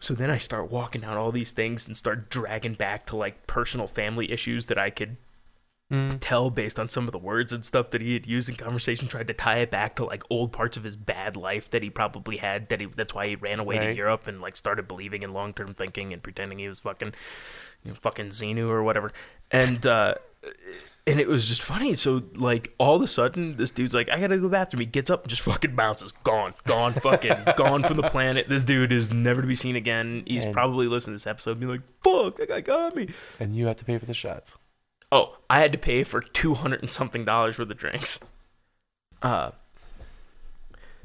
[0.00, 3.46] So then I start walking down all these things and start dragging back to like
[3.46, 5.18] personal family issues that I could
[5.90, 6.16] hmm.
[6.16, 9.06] tell based on some of the words and stuff that he had used in conversation.
[9.06, 11.90] Tried to tie it back to like old parts of his bad life that he
[11.90, 12.70] probably had.
[12.70, 15.52] That he that's why he ran away to Europe and like started believing in long
[15.52, 17.12] term thinking and pretending he was fucking,
[17.84, 19.12] you know, fucking Xenu or whatever.
[19.50, 20.14] And uh,
[21.06, 21.94] and it was just funny.
[21.94, 24.80] So like all of a sudden, this dude's like, I gotta go to the bathroom.
[24.80, 28.48] He gets up and just fucking bounces, gone, gone, fucking gone from the planet.
[28.48, 30.22] This dude is never to be seen again.
[30.26, 33.08] He's And- probably listening to this episode and be like, fuck, that guy got me.
[33.38, 34.56] And you have to pay for the shots.
[35.12, 38.20] Oh, I had to pay for two hundred and something dollars worth of drinks.
[39.22, 39.50] Uh,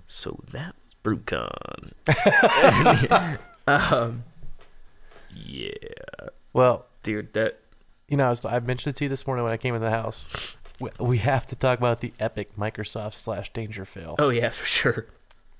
[0.05, 1.91] so that was BruCON.
[3.67, 4.23] um,
[5.33, 5.69] yeah,
[6.55, 7.59] Well, dude, that
[8.07, 9.81] you know, I, was, I mentioned it to you this morning when I came in
[9.81, 10.55] the house.
[10.79, 14.15] We, we have to talk about the epic Microsoft slash danger fail.
[14.19, 15.05] oh yeah, for sure.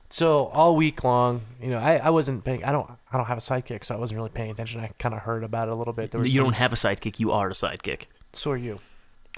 [0.09, 2.63] So all week long, you know, I, I wasn't paying.
[2.63, 4.79] I don't I don't have a sidekick, so I wasn't really paying attention.
[4.79, 6.11] I kind of heard about it a little bit.
[6.11, 7.19] There was You some- don't have a sidekick.
[7.19, 8.03] You are a sidekick.
[8.33, 8.79] So are you.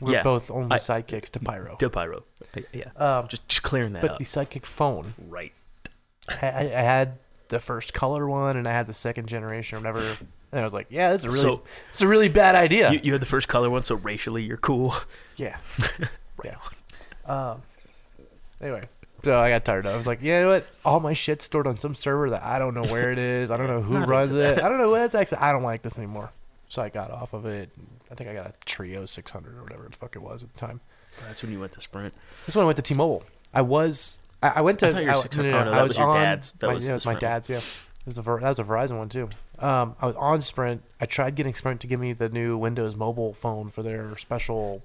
[0.02, 0.24] We're Yeah.
[0.24, 1.76] both only I- sidekicks to Pyro.
[1.78, 2.24] To Pyro.
[2.72, 2.90] Yeah.
[2.98, 4.18] Um, Just, just clearing that but up.
[4.20, 5.54] the sidekick phone, right.
[6.30, 9.82] I, I I had the first color one, and I had the second generation or
[9.82, 10.18] whatever.
[10.52, 12.92] And I was like, yeah, that's a really, So- it's a really bad idea.
[12.92, 14.96] You, you had the first color one, so racially you're cool.
[15.36, 15.58] Yeah.
[16.44, 16.58] yeah.
[17.26, 17.62] Um.
[18.60, 18.88] Anyway,
[19.24, 19.92] so I got tired of.
[19.92, 19.94] it.
[19.94, 20.66] I was like, you know what?
[20.86, 23.52] All my shit's stored on some server that I don't know where it is.
[23.52, 24.60] I don't know who runs it.
[24.60, 25.40] I don't know what it's actually.
[25.40, 26.32] I don't like this anymore.
[26.70, 27.70] So I got off of it.
[28.12, 30.58] I think I got a Treo 600 or whatever the fuck it was at the
[30.58, 30.82] time.
[31.26, 32.14] That's when you went to Sprint.
[32.46, 33.24] That's when I went to T-Mobile.
[33.54, 34.14] I was.
[34.42, 34.88] I, I went to.
[34.88, 36.08] I thought you were I, 600 no, no, oh, no, I that was, was your
[36.08, 36.52] on, dad's.
[36.54, 37.50] That my, was yeah, was my dad's.
[37.50, 37.58] Yeah.
[37.58, 37.64] It
[38.06, 39.30] was a that was a Verizon one too.
[39.60, 40.84] Um, I was on Sprint.
[41.02, 44.84] I tried getting Sprint to give me the new Windows mobile phone for their special,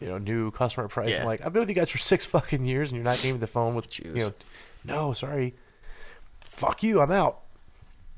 [0.00, 1.18] you know, new customer price.
[1.18, 3.34] I'm like, I've been with you guys for six fucking years, and you're not giving
[3.34, 4.32] me the phone with you know,
[4.84, 5.54] no, sorry.
[6.40, 7.40] Fuck you, I'm out.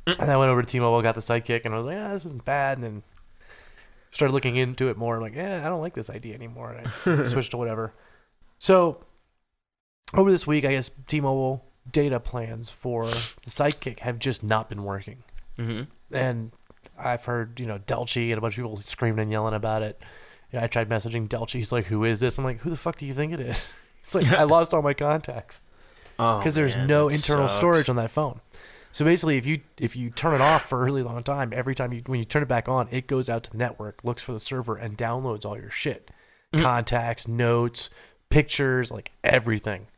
[0.07, 2.27] And I went over to T-Mobile, got the Sidekick, and I was like, ah, this
[2.27, 2.77] isn't bad.
[2.77, 3.03] And then
[4.11, 5.17] started looking into it more.
[5.17, 6.73] I'm like, yeah, I don't like this idea anymore.
[6.73, 7.95] And I switched to whatever.
[8.59, 9.03] So
[10.13, 14.85] over this week, I guess T-Mobile data plans for the Sidekick have just not been
[14.85, 15.23] working.
[15.59, 15.83] Mm-hmm.
[16.13, 16.53] And
[16.99, 20.01] I've heard, you know, Delchi and a bunch of people screaming and yelling about it.
[20.53, 21.55] You know, I tried messaging Delchi.
[21.55, 23.73] He's like, "Who is this?" I'm like, "Who the fuck do you think it is?"
[24.03, 25.63] He's like, "I lost all my contacts
[26.19, 27.59] Oh, because there's man, no internal sucks.
[27.59, 28.41] storage on that phone."
[28.93, 31.75] So basically, if you if you turn it off for a really long time, every
[31.75, 34.23] time you when you turn it back on, it goes out to the network, looks
[34.23, 36.11] for the server, and downloads all your shit,
[36.55, 36.63] Mhm.
[36.63, 37.91] contacts, notes,
[38.29, 39.89] pictures, like everything.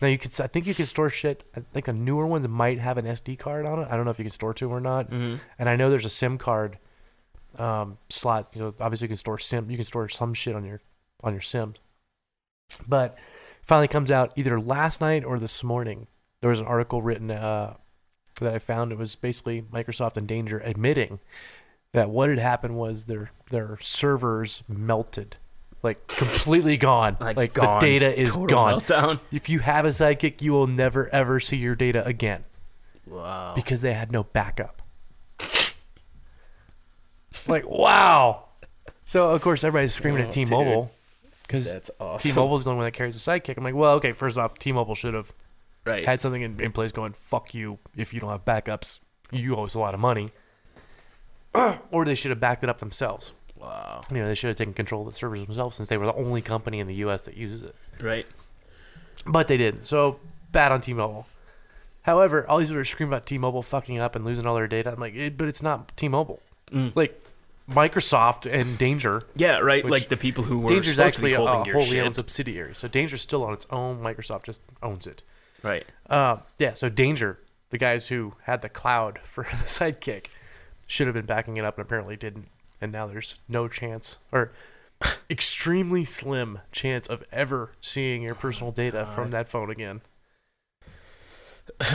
[0.00, 1.44] Now you could, I think you could store shit.
[1.56, 3.88] I think the newer ones might have an SD card on it.
[3.90, 5.10] I don't know if you can store two or not.
[5.10, 5.40] Mhm.
[5.58, 6.78] And I know there's a SIM card
[7.58, 8.54] um, slot.
[8.54, 9.70] So obviously you can store SIM.
[9.70, 10.80] You can store some shit on your
[11.24, 11.74] on your SIM.
[12.86, 13.16] But
[13.62, 16.06] finally comes out either last night or this morning.
[16.40, 17.74] There was an article written uh,
[18.40, 18.92] that I found.
[18.92, 21.18] It was basically Microsoft in danger admitting
[21.92, 25.38] that what had happened was their their servers melted,
[25.82, 27.16] like completely gone.
[27.20, 27.80] Like, Like, gone.
[27.80, 28.80] the data is Total gone.
[28.80, 29.20] Meltdown.
[29.32, 32.44] If you have a Sidekick, you will never ever see your data again
[33.06, 33.52] Wow.
[33.54, 34.82] because they had no backup.
[37.46, 38.44] like wow.
[39.04, 40.90] So of course everybody's screaming Oh, at T-Mobile
[41.42, 42.30] because That's awesome.
[42.32, 43.56] T-Mobile's the only one that carries a sidekick.
[43.56, 44.12] I'm like, well, okay.
[44.12, 45.32] First off, T-Mobile should have
[45.86, 46.04] right.
[46.04, 47.78] had something in, in place going, "Fuck you!
[47.96, 49.00] If you don't have backups,
[49.30, 50.28] you owe us a lot of money."
[51.90, 53.32] or they should have backed it up themselves.
[53.60, 54.02] Wow.
[54.10, 56.14] You know, they should have taken control of the servers themselves since they were the
[56.14, 57.24] only company in the U.S.
[57.24, 57.74] that uses it.
[58.00, 58.26] Right.
[59.26, 59.84] But they didn't.
[59.84, 60.20] So
[60.52, 61.26] bad on T-Mobile.
[62.02, 64.92] However, all these people are screaming about T-Mobile fucking up and losing all their data.
[64.92, 66.40] I'm like, it, but it's not T-Mobile.
[66.72, 66.92] Mm.
[66.94, 67.22] Like
[67.70, 69.24] Microsoft and Danger.
[69.36, 69.58] Yeah.
[69.58, 69.84] Right.
[69.84, 72.04] Like the people who were Danger's actually be a, holding a wholly shit.
[72.04, 72.74] owned subsidiary.
[72.74, 74.00] So Danger's still on its own.
[74.00, 75.22] Microsoft just owns it.
[75.62, 75.86] Right.
[76.08, 76.74] Uh, yeah.
[76.74, 77.38] So Danger,
[77.70, 80.26] the guys who had the cloud for the Sidekick,
[80.86, 82.48] should have been backing it up and apparently didn't.
[82.80, 84.52] And now there's no chance or
[85.30, 90.00] extremely slim chance of ever seeing your personal data from that phone again.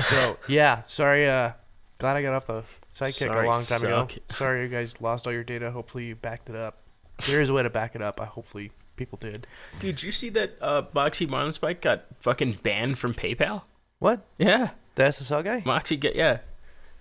[0.10, 1.28] So yeah, sorry.
[1.28, 1.54] Uh,
[1.98, 2.64] glad I got off the
[2.96, 4.08] Sidekick Sorry, a long time ago.
[4.30, 5.72] Sorry you guys lost all your data.
[5.72, 6.78] Hopefully you backed it up.
[7.26, 8.22] There is a way to back it up.
[8.22, 9.48] I hopefully people did.
[9.80, 13.64] Dude, did you see that uh, Moxie Marlinspike got fucking banned from PayPal?
[14.00, 14.22] What?
[14.38, 14.72] Yeah.
[14.96, 15.64] The SSL guy?
[15.66, 16.40] Moxie get yeah.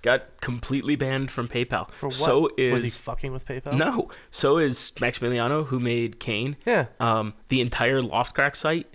[0.02, 1.90] Got completely banned from PayPal.
[1.92, 2.14] For what?
[2.16, 3.74] So is Was he fucking with PayPal?
[3.76, 4.08] No.
[4.32, 8.88] So is Maximiliano who made Cain, Yeah, um, the entire L0phtCrack site,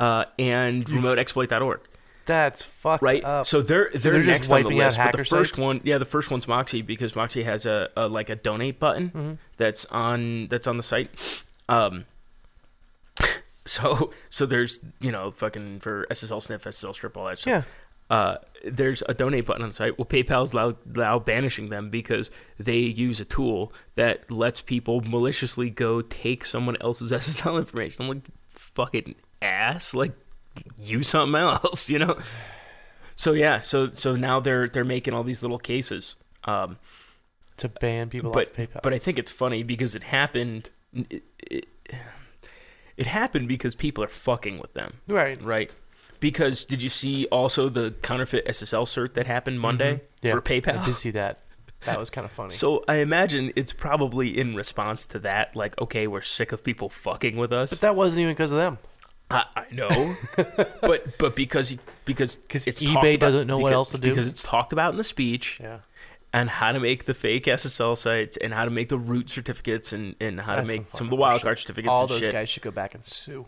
[0.00, 1.80] uh, and remoteexploit.org.
[2.24, 3.22] that's fucked Right.
[3.22, 3.46] up.
[3.46, 4.96] So they're they're, they're just next on the list.
[4.96, 5.58] But the first sites?
[5.58, 9.10] one, yeah, the first one's Moxie because Moxie has a, a like a donate button
[9.10, 9.38] Mhm.
[9.58, 11.10] that's on that's on the site.
[11.68, 12.06] Um.
[13.66, 17.50] So so there's you know fucking for SSL sniff, SSL strip, all that stuff.
[17.50, 17.62] Yeah.
[18.10, 19.98] Uh, there's a donate button on the site.
[19.98, 25.70] Well, PayPal's now, now banishing them because they use a tool that lets people maliciously
[25.70, 28.02] go take someone else's SSL information.
[28.02, 30.12] I'm like, fucking ass, like
[30.78, 32.18] use something else, you know.
[33.16, 36.16] So yeah, so so now they're they're making all these little cases.
[36.44, 36.78] Um,
[37.56, 38.82] to ban people but off PayPal.
[38.82, 40.70] but I think it's funny because it happened.
[40.92, 41.66] It, it,
[42.96, 45.40] it happened because people are fucking with them right.
[45.42, 45.72] right?
[46.24, 50.00] Because did you see also the counterfeit SSL cert that happened Monday Mhm.
[50.22, 50.42] Yeah, for
[50.80, 51.40] I did see that.
[51.82, 52.54] That was kind of funny.
[52.54, 56.88] So I imagine it's probably in response to that, like, okay, we're sick of people
[56.88, 57.68] fucking with us.
[57.68, 58.78] but that wasn't even because of them.
[59.30, 60.16] I, I know,
[60.80, 64.08] but but because because 'Cause it's eBay doesn't know what else to do.
[64.08, 65.80] because it's talked about in the speech Yeah.
[66.32, 69.92] and how to make the fake SSL sites and how to make the root certificates
[69.92, 72.32] and, and how That's to make some some of the wildcard certificates All those shit.
[72.32, 73.46] guys should go back and sue.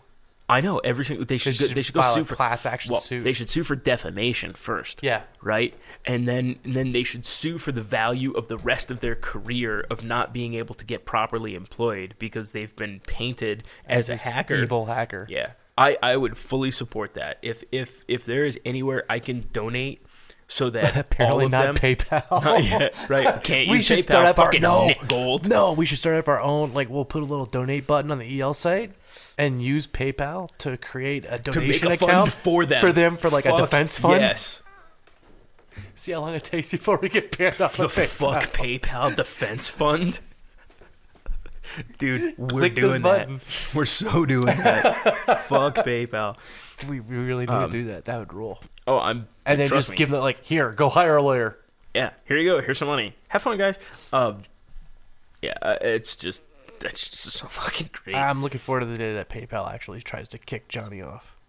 [0.49, 3.01] I know every single they should go, they should go sue for class action well
[3.01, 3.23] suit.
[3.23, 5.03] they should sue for defamation first.
[5.03, 5.23] yeah.
[5.41, 5.73] right?
[6.05, 9.15] And then and then they should sue for the value of the rest of their
[9.15, 14.15] career of not being able to get properly employed because they've been painted as, a
[14.15, 14.55] hacker.
[14.55, 15.27] evil hacker.
[15.29, 15.51] Yeah.
[15.77, 17.37] I, I would fully support that.
[17.41, 20.01] If if if there is anywhere I can donate
[20.47, 22.43] so that all Apparently of not them PayPal.
[22.43, 23.43] Not yet, right?
[23.43, 24.93] Can't We use should PayPal, start up our- fucking no.
[25.07, 25.49] gold.
[25.49, 26.73] No, we should start up our own.
[26.73, 28.91] Like, we'll put a little donate button on the EL site
[29.37, 32.81] and use PayPal to create a donation a account for them.
[32.81, 34.21] for them for like a defense fund.
[34.21, 34.61] Yes.
[35.95, 38.07] See how long it takes before we get banned off The of PayPal.
[38.07, 40.19] fuck PayPal defense fund.
[41.99, 43.29] Dude, we're Click doing that.
[43.75, 45.41] We're so doing that.
[45.41, 46.37] fuck PayPal.
[46.87, 48.05] We, we really need Um, to do that.
[48.05, 48.59] That would rule.
[48.87, 49.27] Oh, I'm.
[49.45, 49.95] And then just me.
[49.95, 51.57] give them like, here, go hire a lawyer.
[51.93, 52.61] Yeah, here you go.
[52.61, 53.15] Here's some money.
[53.29, 53.79] Have fun, guys.
[54.13, 54.43] Um,
[55.41, 56.43] yeah, uh, it's just
[56.79, 58.15] that's just so fucking great.
[58.15, 61.35] I'm looking forward to the day that PayPal actually tries to kick Johnny off.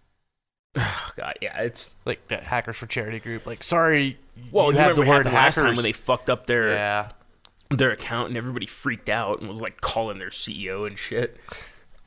[0.81, 3.47] Oh, God, yeah, it's like that hackers for charity group.
[3.47, 4.19] Like, sorry,
[4.51, 4.67] well.
[4.67, 7.09] you You, remember the word last time when they fucked up their yeah,
[7.71, 11.37] their account and everybody freaked out and was like calling their CEO and shit.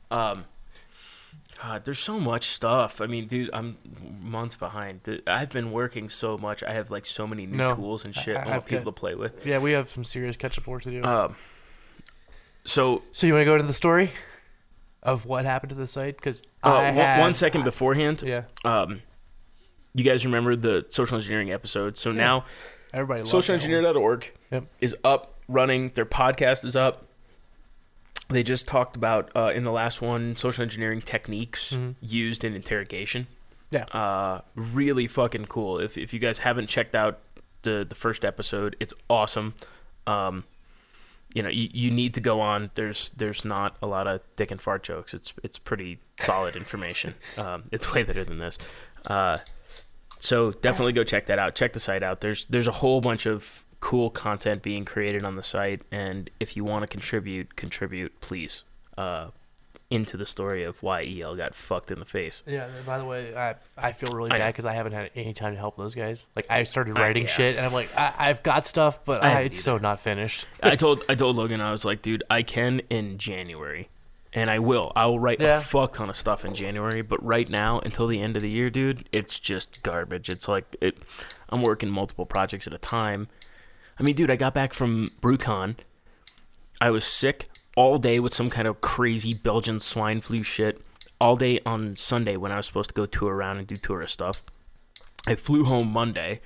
[0.09, 0.45] Um,
[1.63, 2.99] God, there's so much stuff.
[2.99, 3.77] I mean, dude, I'm
[4.21, 4.99] months behind.
[5.25, 6.61] I've been working so much.
[6.61, 8.99] I have like so many new No, tools and shit I- I, want people to
[8.99, 9.45] play with.
[9.45, 11.01] yeah, we have some serious catch up work to do.
[11.03, 11.35] Um,
[12.65, 14.11] so so you want to go into the story
[15.01, 16.17] of what happened to the site?
[16.17, 19.01] Because uh, one- one second beforehand, yeah, um,
[19.93, 21.97] you guys remember the social engineering episode?
[21.97, 22.43] So now
[22.93, 24.65] everybody socialengineer.org Yep.
[24.81, 25.91] is up, running.
[25.93, 27.07] Their podcast is up.
[28.29, 31.95] They just talked about uh, in the last one social engineering techniques Mhm.
[32.01, 33.27] used in interrogation.
[33.69, 33.83] Yeah.
[33.85, 35.79] Uh, really fucking cool.
[35.79, 37.19] If if you guys haven't checked out
[37.63, 39.53] the the first episode, it's awesome.
[40.07, 40.43] Um,
[41.33, 42.69] you know, you, you need to go on.
[42.75, 45.13] There's there's not a lot of dick and fart jokes.
[45.13, 47.15] It's it's pretty solid information.
[47.37, 48.57] Um, it's way better than this.
[49.05, 49.39] Uh,
[50.19, 51.55] so definitely go check that out.
[51.55, 52.21] Check the site out.
[52.21, 56.55] There's there's a whole bunch of cool content being created on the site, and if
[56.55, 58.63] you want to contribute, contribute, please,
[58.97, 59.27] uh,
[59.89, 62.43] into the story of why EL got fucked in the face.
[62.47, 62.69] Yeah.
[62.85, 65.51] By the way, I I feel really I bad because I haven't had any time
[65.51, 66.27] to help those guys.
[66.33, 67.29] Like I started I- writing yeah.
[67.29, 70.45] shit, and I'm like, I, I've got stuff, but I I it's so not finished.
[70.63, 73.89] I told I told Logan I was like, dude, I can in January,
[74.31, 74.93] and I will.
[74.95, 75.57] I will write Yeah.
[75.57, 78.49] a fuck ton of stuff in January, but right now until the end of the
[78.49, 80.29] year, dude, it's just garbage.
[80.29, 80.97] It's like it.
[81.49, 83.27] I'm working multiple projects at a time.
[83.99, 85.75] I mean, dude, I got back from BruCON.
[86.81, 90.81] I was sick all day with some kind of crazy Belgian swine flu shit.
[91.19, 94.13] All day on Sunday when I was supposed to go tour around and do tourist
[94.13, 94.43] stuff.
[95.25, 96.41] I flew home Monday.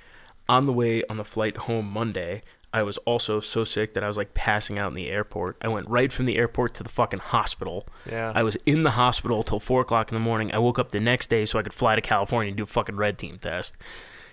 [0.48, 2.42] On the way on the flight home Monday,
[2.72, 5.56] I was also so sick that I was like passing out in the airport.
[5.62, 7.86] I went right from the airport to the fucking hospital.
[8.08, 8.32] Yeah.
[8.34, 10.52] I was in the hospital till four o'clock in the morning.
[10.52, 12.66] I woke up the next day so I could fly to California and do a
[12.66, 13.76] fucking red team test.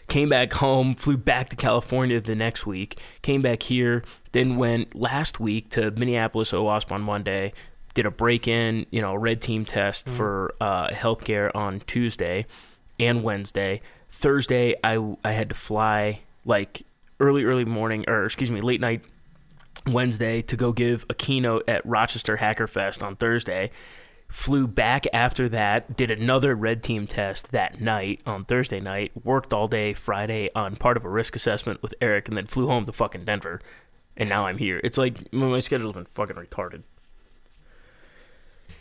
[0.08, 4.04] Came back home, flew back to California the next week, came back here,
[4.34, 7.54] then went last week to Minneapolis OWASP on Monday,
[7.96, 12.46] did a break in, you know, red team test for uh, healthcare on Tuesday
[13.00, 13.82] and Wednesday.
[14.10, 16.84] Thursday, I, I had to fly like
[17.20, 19.02] early, early morning, or excuse me, late night
[19.88, 23.72] Wednesday to go give a keynote at Rochester Hacker Fest on Thursday.
[24.28, 29.54] Flew back after that, did another red team test that night on Thursday night, worked
[29.54, 32.86] all day Friday on part of a risk assessment with Eric, and then flew home
[32.86, 33.62] to fucking Denver.
[34.18, 34.82] And now I'm here.
[34.84, 36.84] It's like my schedule's been fucking retarded.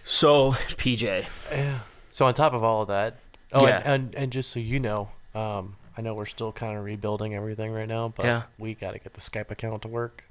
[0.05, 1.81] So, PJ, Yeah.
[2.13, 3.17] So on top of all of that,
[3.53, 3.79] oh, Yeah.
[3.85, 7.35] and, and and just so you know, um, I know we're still kind of rebuilding
[7.35, 8.43] everything right now, but Yeah.
[8.59, 10.25] we got to get the Skype account to work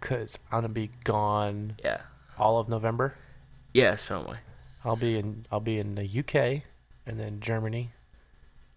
[0.00, 2.02] because I'm gonna be gone yeah,
[2.38, 3.14] all of November.
[3.72, 4.38] yeah, so am I.
[4.84, 6.62] I'll be in I'll be in the UK,
[7.06, 7.92] and then Germany,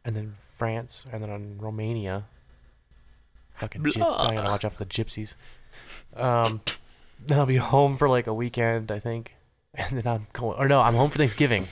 [0.05, 2.25] and then France, and then on Romania.
[3.55, 5.35] Fucking, gyp- I gotta watch out for the gypsies.
[6.15, 6.61] Um,
[7.25, 9.35] then I'll be home for like a weekend, I think,
[9.73, 10.57] and then I'm going.
[10.57, 11.67] Or no, I'm home for Thanksgiving.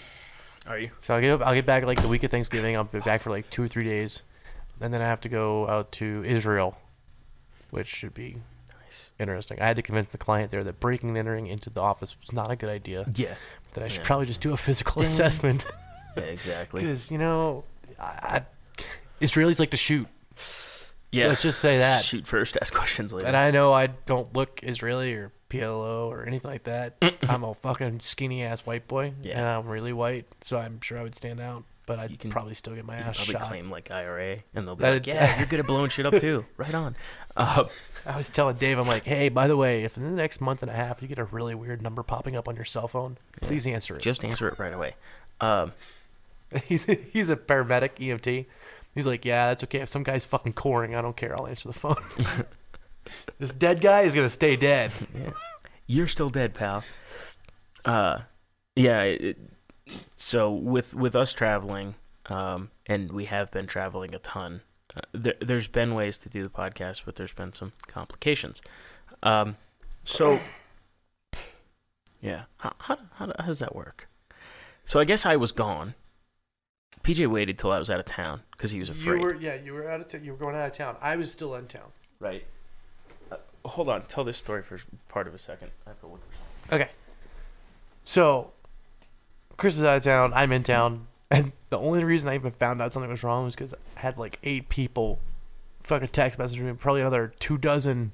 [0.68, 0.92] Are you?
[1.02, 2.76] So I'll get I'll get back like the week of Thanksgiving.
[2.76, 4.24] I'll be back for like two or three days,
[4.82, 6.76] and then I have to go out to Israel,
[7.70, 8.38] which should be
[8.96, 9.10] Nice.
[9.20, 9.60] interesting.
[9.62, 12.32] I had to convince the client there that breaking and entering into the office was
[12.34, 13.06] not a good idea.
[13.16, 13.36] Yeah.
[13.74, 14.06] That I should Yeah.
[14.08, 15.12] probably just do a physical Dang.
[15.12, 15.66] assessment
[16.18, 16.82] Yeah, exactly.
[16.84, 17.64] because you know,
[18.00, 18.42] I,
[18.80, 18.86] I,
[19.22, 20.08] Israelis like to shoot.
[21.12, 21.28] Yeah.
[21.28, 22.04] Let's just say that.
[22.04, 23.28] Shoot first, ask questions later.
[23.28, 26.96] And I know I don't look Israeli or PLO or anything like that.
[27.28, 29.38] I'm a fucking skinny ass white boy, Yeah.
[29.38, 31.64] and I'm really white, so I'm sure I would stand out.
[31.88, 33.50] But I'd You can- probably still get my ass probably shot.
[33.50, 36.20] claim like IRA, and they'll be That- like, "Yeah, you're good at blowing shit up
[36.20, 36.46] too.
[36.58, 36.96] Right on."
[37.38, 37.66] Uh,
[38.08, 40.62] I was telling Dave, I'm like, hey, by the way, if in the next month
[40.62, 43.18] and a half you get a really weird number popping up on your cell phone,
[43.42, 44.02] please answer it.
[44.02, 44.96] just answer it right away.
[45.42, 45.74] Um,
[46.66, 48.46] he's he's a paramedic EMT.
[48.96, 49.80] He's like, yeah, that's okay.
[49.80, 51.36] If some guy's fucking coring, I don't care.
[51.38, 51.98] I'll answer the phone.
[53.40, 54.92] this dead guy is gonna stay dead.
[55.88, 56.84] you're still dead, pal.
[57.84, 58.20] Uh,
[58.76, 59.02] yeah.
[59.04, 59.38] It,
[60.16, 61.96] so with with us traveling,
[62.28, 64.62] um, and we have been traveling a ton.
[64.96, 68.62] Uh, there, there's been ways to do the podcast, but there's been some complications.
[69.24, 69.58] Um,
[70.04, 70.40] so
[72.22, 74.08] yeah, how, how how how does that work?
[74.86, 75.96] So I guess I was gone.
[77.04, 79.20] PJ waited till I was out of town because he was afraid.
[79.20, 80.96] You were yeah, you were out of t- you were going out of town.
[81.02, 81.92] I was still in town.
[82.20, 82.46] Right.
[83.32, 84.04] Uh, hold on.
[84.08, 85.70] Tell this story for part of a second.
[85.86, 86.22] I have to look.
[86.72, 86.90] Okay.
[88.06, 88.52] So,
[89.58, 90.34] Chris is out of town.
[90.34, 93.56] I'm in town, and the only reason I even found out something was wrong was
[93.56, 95.20] because I had like eight people
[95.84, 98.12] fucking text message me, probably another two dozen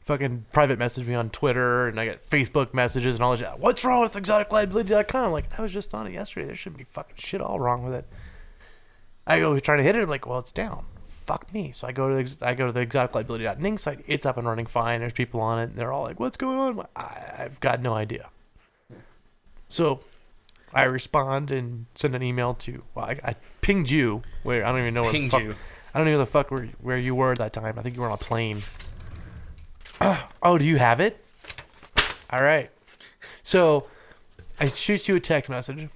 [0.00, 3.60] fucking private message me on Twitter, and I got Facebook messages and all that.
[3.60, 5.32] What's wrong with exoticliability.com?
[5.32, 6.46] Like I was just on it yesterday.
[6.46, 8.06] There shouldn't be fucking shit all wrong with it.
[9.26, 10.02] I go trying to hit it.
[10.02, 10.86] I'm like, well, it's down.
[11.06, 11.70] Fuck me.
[11.72, 14.02] So I go to the, I go to the exoticliability.ning site.
[14.06, 15.00] It's up and running fine.
[15.00, 15.64] There's people on it.
[15.70, 16.86] And they're all like, what's going on?
[16.96, 18.30] I've got no idea.
[19.68, 20.00] So
[20.72, 22.82] I respond and send an email to.
[22.94, 25.54] Well, I, I pinged you where I don't even know where the Pinged fuck, you.
[25.94, 27.78] I don't even know the fuck where where you were at that time.
[27.78, 28.62] I think you were on a plane.
[30.42, 31.24] oh, do you have it?
[32.30, 32.70] All right.
[33.42, 33.86] So
[34.60, 35.88] I shoot you a text message.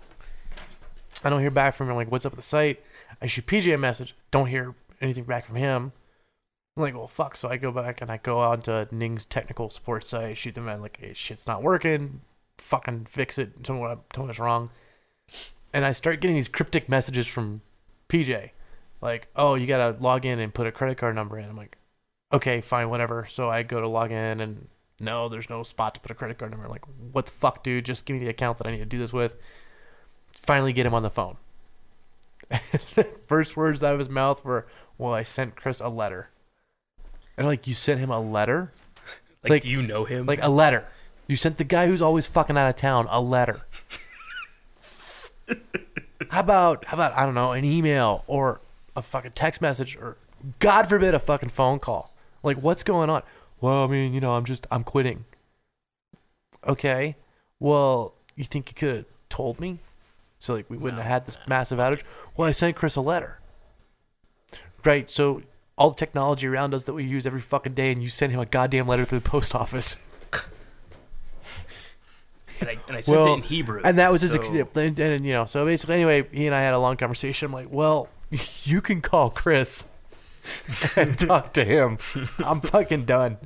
[1.23, 1.97] I don't hear back from him.
[1.97, 2.83] Like, what's up with the site?
[3.23, 4.15] I shoot PJ a message.
[4.31, 5.93] Don't hear anything back from him.
[6.77, 7.37] I'm like, well, fuck.
[7.37, 10.69] So I go back and I go on to Ning's technical support site, shoot them,
[10.69, 12.21] and like, hey, shit's not working.
[12.59, 13.63] Fucking fix it.
[13.65, 14.71] Tell me what, tell me what's wrong.
[15.73, 17.61] And I start getting these cryptic messages from
[18.09, 18.51] PJ,
[19.01, 21.49] like, oh, you gotta log in and put a credit card number in.
[21.49, 21.77] I'm like,
[22.33, 23.27] okay, fine, whatever.
[23.29, 24.69] So I go to log in and
[25.01, 26.65] no, there's no spot to put a credit card number.
[26.67, 27.85] I'm like, what the fuck, dude?
[27.85, 29.37] Just give me the account that I need to do this with.
[30.33, 31.37] Finally, get him on the phone.
[33.27, 34.67] First words out of his mouth were,
[34.99, 36.29] "Well, I sent Chris a letter."
[37.37, 38.73] And like, you sent him a letter?
[39.43, 40.27] Like, Like- do you know him?
[40.27, 40.87] Like a letter.
[41.27, 43.63] You sent the guy who's always fucking out of town a letter.
[46.31, 48.61] how about how about I don't know an email or
[48.97, 50.17] a fucking text message or
[50.59, 52.13] God forbid a fucking phone call.
[52.43, 53.23] Like what's going on?
[53.61, 55.25] Well, I mean, you know, I'm just I'm quitting.
[56.67, 57.17] Okay.
[57.61, 59.79] Well, you think you could have told me?
[60.39, 61.03] So like we wouldn't No.
[61.03, 62.03] have had this massive outage.
[62.37, 63.39] Well, I sent Chris a letter.
[64.85, 65.09] Right.
[65.09, 65.43] So
[65.77, 68.39] all the technology around us that we use every fucking day, and you sent him
[68.41, 69.97] a goddamn letter through the post office.
[72.69, 73.81] And I, and I sent Well, it in Hebrew.
[73.85, 76.55] And that was his, so- ex- and, and, you know, so basically, anyway, he and
[76.55, 77.47] I had a long conversation.
[77.47, 78.09] I'm like, well,
[78.65, 79.89] you can call Chris
[80.97, 81.99] and talk to him.
[82.39, 83.39] I'm fucking done.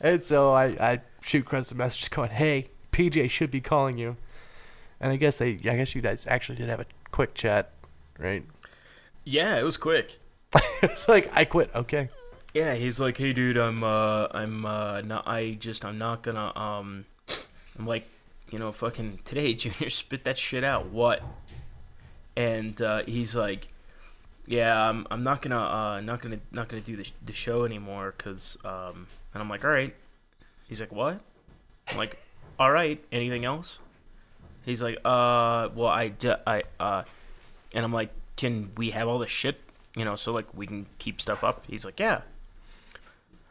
[0.00, 4.16] And so I, I shoot Chris a message going, hey, PJ should be calling you.
[5.00, 7.70] And I guess they, I guess you guys actually did have a quick chat,
[8.18, 8.44] right?
[9.24, 10.18] Yeah, it was quick.
[10.82, 11.70] it's like I quit.
[11.74, 12.08] Okay.
[12.54, 15.28] Yeah, he's like, "Hey, dude, I'm uh, I'm uh, not.
[15.28, 16.56] I just, I'm not gonna.
[16.58, 17.04] Um,
[17.78, 18.06] I'm like,
[18.50, 20.86] you know, fucking today, Junior, spit that shit out.
[20.86, 21.22] What?
[22.36, 23.68] And uh, he's like,
[24.46, 28.14] yeah, I'm, I'm not gonna, uh, not gonna, not gonna do the, the show anymore,
[28.16, 29.94] cause, um, and I'm like, all right.
[30.68, 31.20] He's like, what?
[31.88, 32.18] I'm like,
[32.58, 33.02] all right.
[33.12, 33.78] Anything else?
[34.64, 36.12] He's like, uh, well, I,
[36.46, 37.04] I, uh,
[37.72, 39.60] and I'm like, can we have all this shit?
[39.96, 41.64] You know, so like we can keep stuff up.
[41.66, 42.22] He's like, yeah.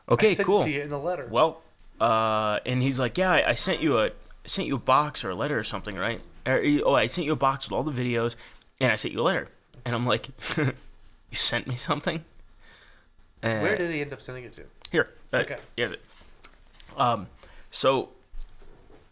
[0.10, 0.64] Okay, cool.
[0.64, 1.28] in the letter.
[1.30, 1.62] Well,
[2.00, 4.12] uh, and he's like, yeah, I, I sent you a I
[4.48, 6.22] sent you a box or a letter or something, right?
[6.46, 8.36] Or, oh, I sent you a box with all the videos,
[8.80, 9.50] and I sent you a letter.
[9.86, 10.74] And I'm like, you
[11.34, 12.24] sent me something?
[13.44, 14.64] Uh, Where did he end up sending it to?
[14.92, 15.10] here.
[15.34, 15.58] Uh, Okay.
[15.76, 16.02] Here's it.
[16.96, 17.28] Um,
[17.72, 18.10] so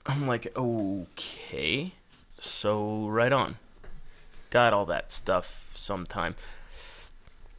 [0.05, 1.91] I'm like, okay,
[2.39, 3.57] so right on.
[4.49, 6.35] Got all that stuff sometime.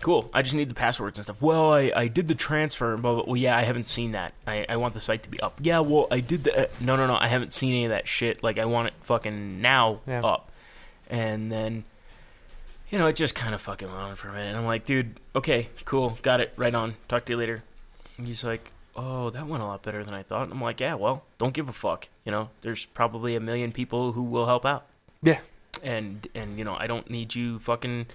[0.02, 0.30] Cool.
[0.34, 1.40] I just need the passwords and stuff.
[1.40, 2.96] Well, I, I did the transfer.
[2.96, 4.34] blah, well, yeah, I haven't seen that.
[4.46, 5.58] I, I want the site to be up.
[5.62, 6.64] Yeah, well, I did the.
[6.64, 7.16] Uh, no, no, no.
[7.18, 8.42] I haven't seen any of that shit.
[8.42, 10.22] Like, I want it fucking now Yeah.
[10.22, 10.50] up.
[11.08, 11.84] And then,
[12.90, 14.48] you know, it just kind of fucking went on for a minute.
[14.48, 16.18] And I'm like, dude, okay, cool.
[16.22, 16.52] Got it.
[16.56, 16.96] Right on.
[17.08, 17.62] Talk to you later.
[18.18, 20.44] And he's like, oh, that went a lot better than I thought.
[20.44, 22.08] And I'm like, yeah, well, don't give a fuck.
[22.24, 24.84] You know, there's probably a million people who will help out
[25.22, 25.40] Yeah.
[25.82, 28.06] and and you know I don't need you fucking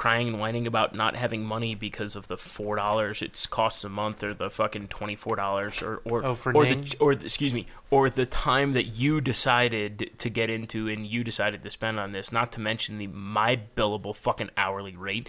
[0.00, 3.88] crying and whining about not having money because of the four dollars it costs a
[3.90, 7.26] month or the fucking twenty four dollars or or Oh, for or the or the,
[7.26, 11.70] excuse me or the time that you decided to get into and you decided to
[11.70, 12.32] spend on this.
[12.32, 15.28] Not to mention the my billable fucking hourly rate.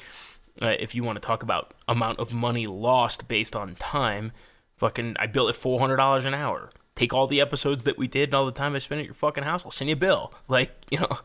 [0.61, 4.31] Uh, if you want to talk about amount of money lost based on time,
[4.77, 6.71] fucking I bill it four hundred dollars an hour.
[6.95, 9.15] Take all the episodes that we did and all the time I spent at your
[9.15, 9.65] fucking house.
[9.65, 10.33] I'll send you a bill.
[10.47, 11.19] Like you know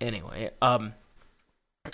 [0.00, 0.94] anyway, um,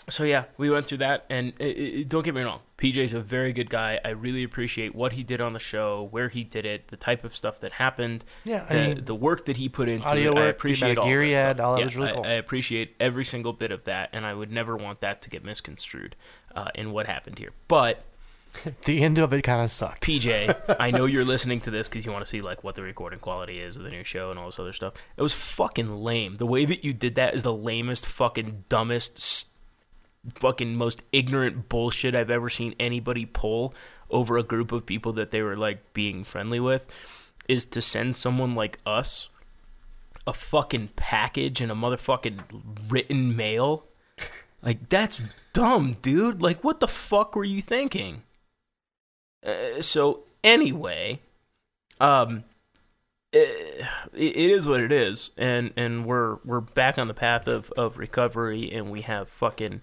[0.09, 1.65] so yeah, we went through that, and i
[1.99, 3.99] i don't get me wrong, PJ's a very good guy.
[4.05, 7.25] I really appreciate what he did on the show, where he did it, the type
[7.25, 8.67] of stuff that happened, Yeah.
[8.69, 10.35] I the, mean, the work that he put into audio it.
[10.35, 11.47] work, I appreciate all gear that stuff.
[11.47, 12.25] had, all that yeah, was really I- cool.
[12.25, 15.43] I, appreciate every single bit of that, and I would never want that to get
[15.43, 16.17] misconstrued
[16.55, 17.53] uh, in what happened here.
[17.67, 18.05] But
[18.85, 20.03] the end of it kind of sucked.
[20.05, 22.83] PJ, I know you're listening to this because you want to see like what the
[22.83, 24.95] recording quality is of the new show and all this other stuff.
[25.17, 26.35] It was fucking lame.
[26.35, 29.49] The way that you did that is the lamest, fucking dumbest,
[30.35, 33.75] fucking most ignorant bullshit I've ever seen anybody pull
[34.11, 36.89] over a group of people that they were like being friendly with.
[37.49, 39.31] Is to send someone like us
[40.27, 43.85] a fucking package and a motherfucking written mail.
[44.61, 46.43] Like that's dumb, dude.
[46.43, 48.25] Like what the fuck were you thinking?
[49.47, 51.21] Uh, so anyway,
[52.01, 52.43] um,
[53.33, 57.71] it, it is what it is, and and we're we're back on the path of
[57.77, 59.83] of recovery, and we have fucking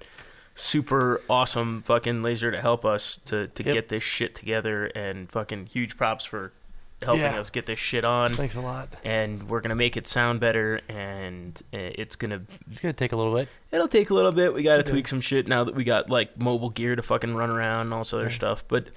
[0.55, 3.73] super awesome fucking laser to help us to to Yep.
[3.73, 6.53] get this shit together and fucking huge props for
[7.01, 7.39] helping Yeah.
[7.39, 8.87] us get this shit on Thanks a lot.
[9.03, 12.41] and we're gonna make it sound better and it's gonna
[12.71, 13.49] It's gonna take a little bit.
[13.71, 16.39] it'll take a little bit we gotta tweak some shit now that we got like
[16.39, 18.29] mobile gear to fucking run around and all this other Yeah.
[18.29, 18.87] stuff but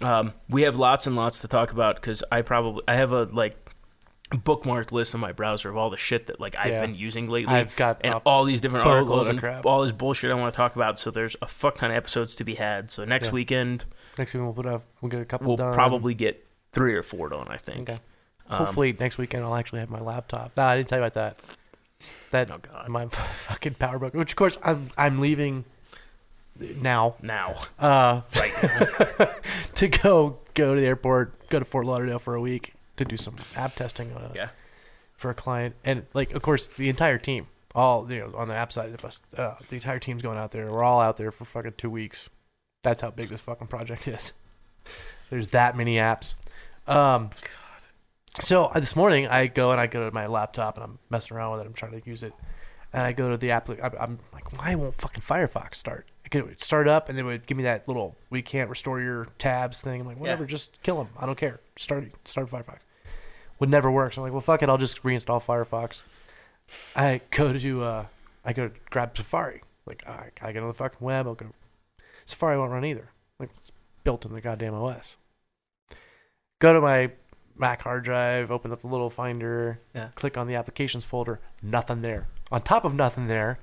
[0.00, 3.24] um, we have lots and lots to talk about because i probably i have a
[3.24, 3.56] like
[4.30, 6.80] bookmarked list on my browser of all the shit that like i've Yeah.
[6.82, 9.64] been using lately I've got and all these different articles and crap.
[9.64, 10.98] all this bullshit I want to talk about.
[10.98, 12.90] So there's a fuck ton of episodes to be had.
[12.90, 13.32] So next Yeah.
[13.34, 13.84] weekend
[14.18, 14.84] next weekend we'll put up.
[15.00, 15.72] We'll get a couple we'll done.
[15.72, 17.46] probably get three or four done.
[17.48, 17.88] I think.
[17.88, 17.98] Okay.
[18.50, 20.52] Um, Hopefully next weekend I'll actually have my laptop.
[20.56, 21.56] Nah, I didn't tell you about that.
[22.30, 22.88] That Oh god.
[22.90, 23.06] my
[23.46, 25.64] fucking PowerBook, which of course I'm I'm leaving
[26.58, 29.26] now Now, uh, right now.
[29.74, 33.16] to go go to the airport, go to Fort Lauderdale for a week to do
[33.16, 34.48] some app testing on a, Yeah.
[35.14, 38.54] for a client, and like of course the entire team, all you know on the
[38.54, 40.70] app side of us, uh, the entire team's going out there.
[40.70, 42.28] We're all out there for fucking two weeks.
[42.82, 44.32] That's how big this fucking project is.
[45.30, 46.34] There's that many apps.
[46.86, 47.30] Um,
[48.40, 51.36] so uh, this morning I go and I go to my laptop and I'm messing
[51.36, 51.66] around with it.
[51.66, 52.32] I'm trying to use it,
[52.92, 53.68] and I go to the app.
[53.68, 56.06] I'm, I'm like, why won't fucking Firefox start?
[56.24, 59.26] I could start up and they would give me that little we can't restore your
[59.38, 60.02] tabs thing.
[60.02, 61.08] I'm like, whatever, just kill them.
[61.18, 61.60] I don't care.
[61.76, 62.78] Start start Firefox.
[63.58, 64.12] Would never work.
[64.12, 64.68] So I'm like, well, fuck it.
[64.68, 66.02] I'll just reinstall Firefox.
[66.94, 68.06] I go to uh,
[68.44, 69.62] I go to grab Safari.
[69.86, 71.26] Like I, I get on the fucking web.
[71.26, 71.46] I'll go.
[72.26, 73.10] Safari won't run either.
[73.40, 73.72] Like it's
[74.04, 75.16] built in the goddamn OS.
[76.60, 77.10] Go to my
[77.56, 78.50] Mac hard drive.
[78.50, 79.80] Open up the little Finder.
[79.94, 80.08] Yeah.
[80.14, 81.40] Click on the applications folder.
[81.62, 82.28] Nothing there.
[82.52, 83.58] On top of nothing there,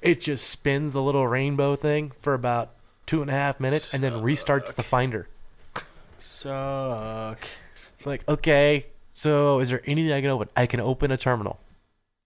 [0.00, 2.70] it just spins the little rainbow thing for about
[3.06, 5.28] two and a half minutes and then restarts the Finder.
[6.18, 7.46] Suck.
[7.94, 10.50] It's like, okay, so is there anything I can open?
[10.54, 11.58] I can open a terminal.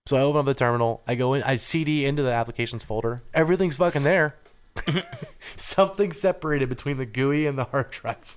[0.07, 1.05] So I open up the terminal.
[1.07, 1.43] I go in.
[1.45, 3.22] I CD into the applications folder.
[3.32, 4.34] Everything's fucking there.
[5.57, 8.36] Something separated between the GUI and the hard drive,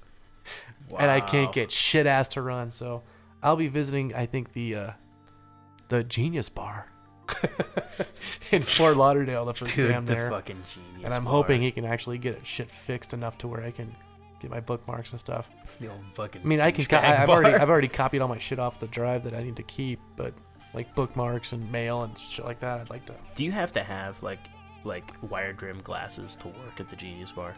[0.87, 0.99] wow.
[0.99, 2.69] and I can't get shit ass to run.
[2.69, 3.01] So
[3.41, 4.13] I'll be visiting.
[4.13, 4.91] I think the uh,
[5.87, 6.91] the Genius Bar
[8.51, 11.05] in Fort Lauderdale the first Dude, day I'm the there, fucking genius.
[11.05, 11.33] and I'm bar.
[11.33, 13.95] hoping he can actually get it shit fixed enough to where I can
[14.43, 15.49] get my bookmarks and stuff.
[15.79, 16.41] The old fucking.
[16.41, 16.85] I mean, I can.
[16.85, 17.55] Co- I, I've already.
[17.55, 20.33] I've already copied all my shit off the drive that I need to keep, but
[20.73, 23.15] like bookmarks and mail and shit like that, I'd like to.
[23.35, 24.39] Do you have to have like
[24.83, 27.55] like wired rim glasses to work at the Genius Bar?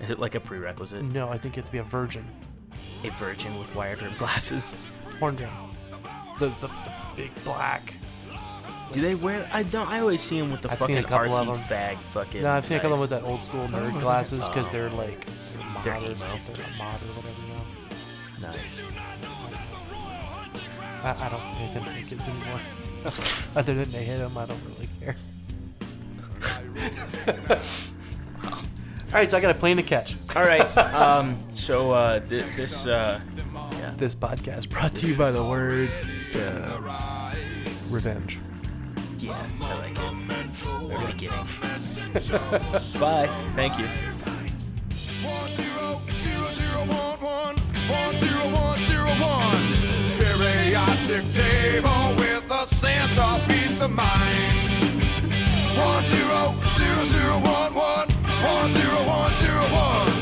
[0.00, 1.04] Is it like a prerequisite?
[1.04, 2.24] No, I think you have to be a virgin.
[3.04, 4.74] A virgin with wired rim glasses?
[5.18, 5.76] Horn down.
[6.38, 7.94] The, the, the big black.
[8.92, 9.48] Do they wear?
[9.52, 9.88] I don't.
[9.88, 12.42] I always see them with the I've fucking couple artsy fag fucking.
[12.42, 14.66] No, I've seen a couple of them with that old school nerd Oh, glasses because
[14.66, 14.70] oh.
[14.70, 15.26] they're like
[15.82, 16.38] they're They're mod or emo.
[16.38, 17.42] something, or mod or whatever.
[18.40, 18.48] Know.
[18.48, 18.82] Nice.
[21.02, 22.60] I, I don't pay attention to kids anymore.
[23.56, 25.16] Other than they hit them, I don't really care.
[28.42, 30.16] All right, so I got a plane to catch.
[30.34, 30.60] All right.
[30.78, 31.38] Um.
[31.54, 33.20] So uh, th- this uh,
[33.72, 33.94] yeah.
[33.96, 35.90] This podcast brought to you by the word
[36.34, 37.34] uh,
[37.88, 38.38] revenge.
[39.18, 40.52] Yeah, I like it.
[40.88, 41.46] Very beginning.
[43.00, 43.26] Bye.
[43.54, 43.88] Thank you.
[50.18, 52.66] Periodic table with a
[53.80, 54.72] of mind.
[55.76, 58.08] One zero zero zero one one
[58.42, 60.15] one zero one zero one.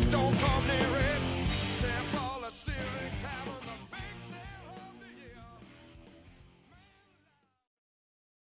[0.00, 0.33] don't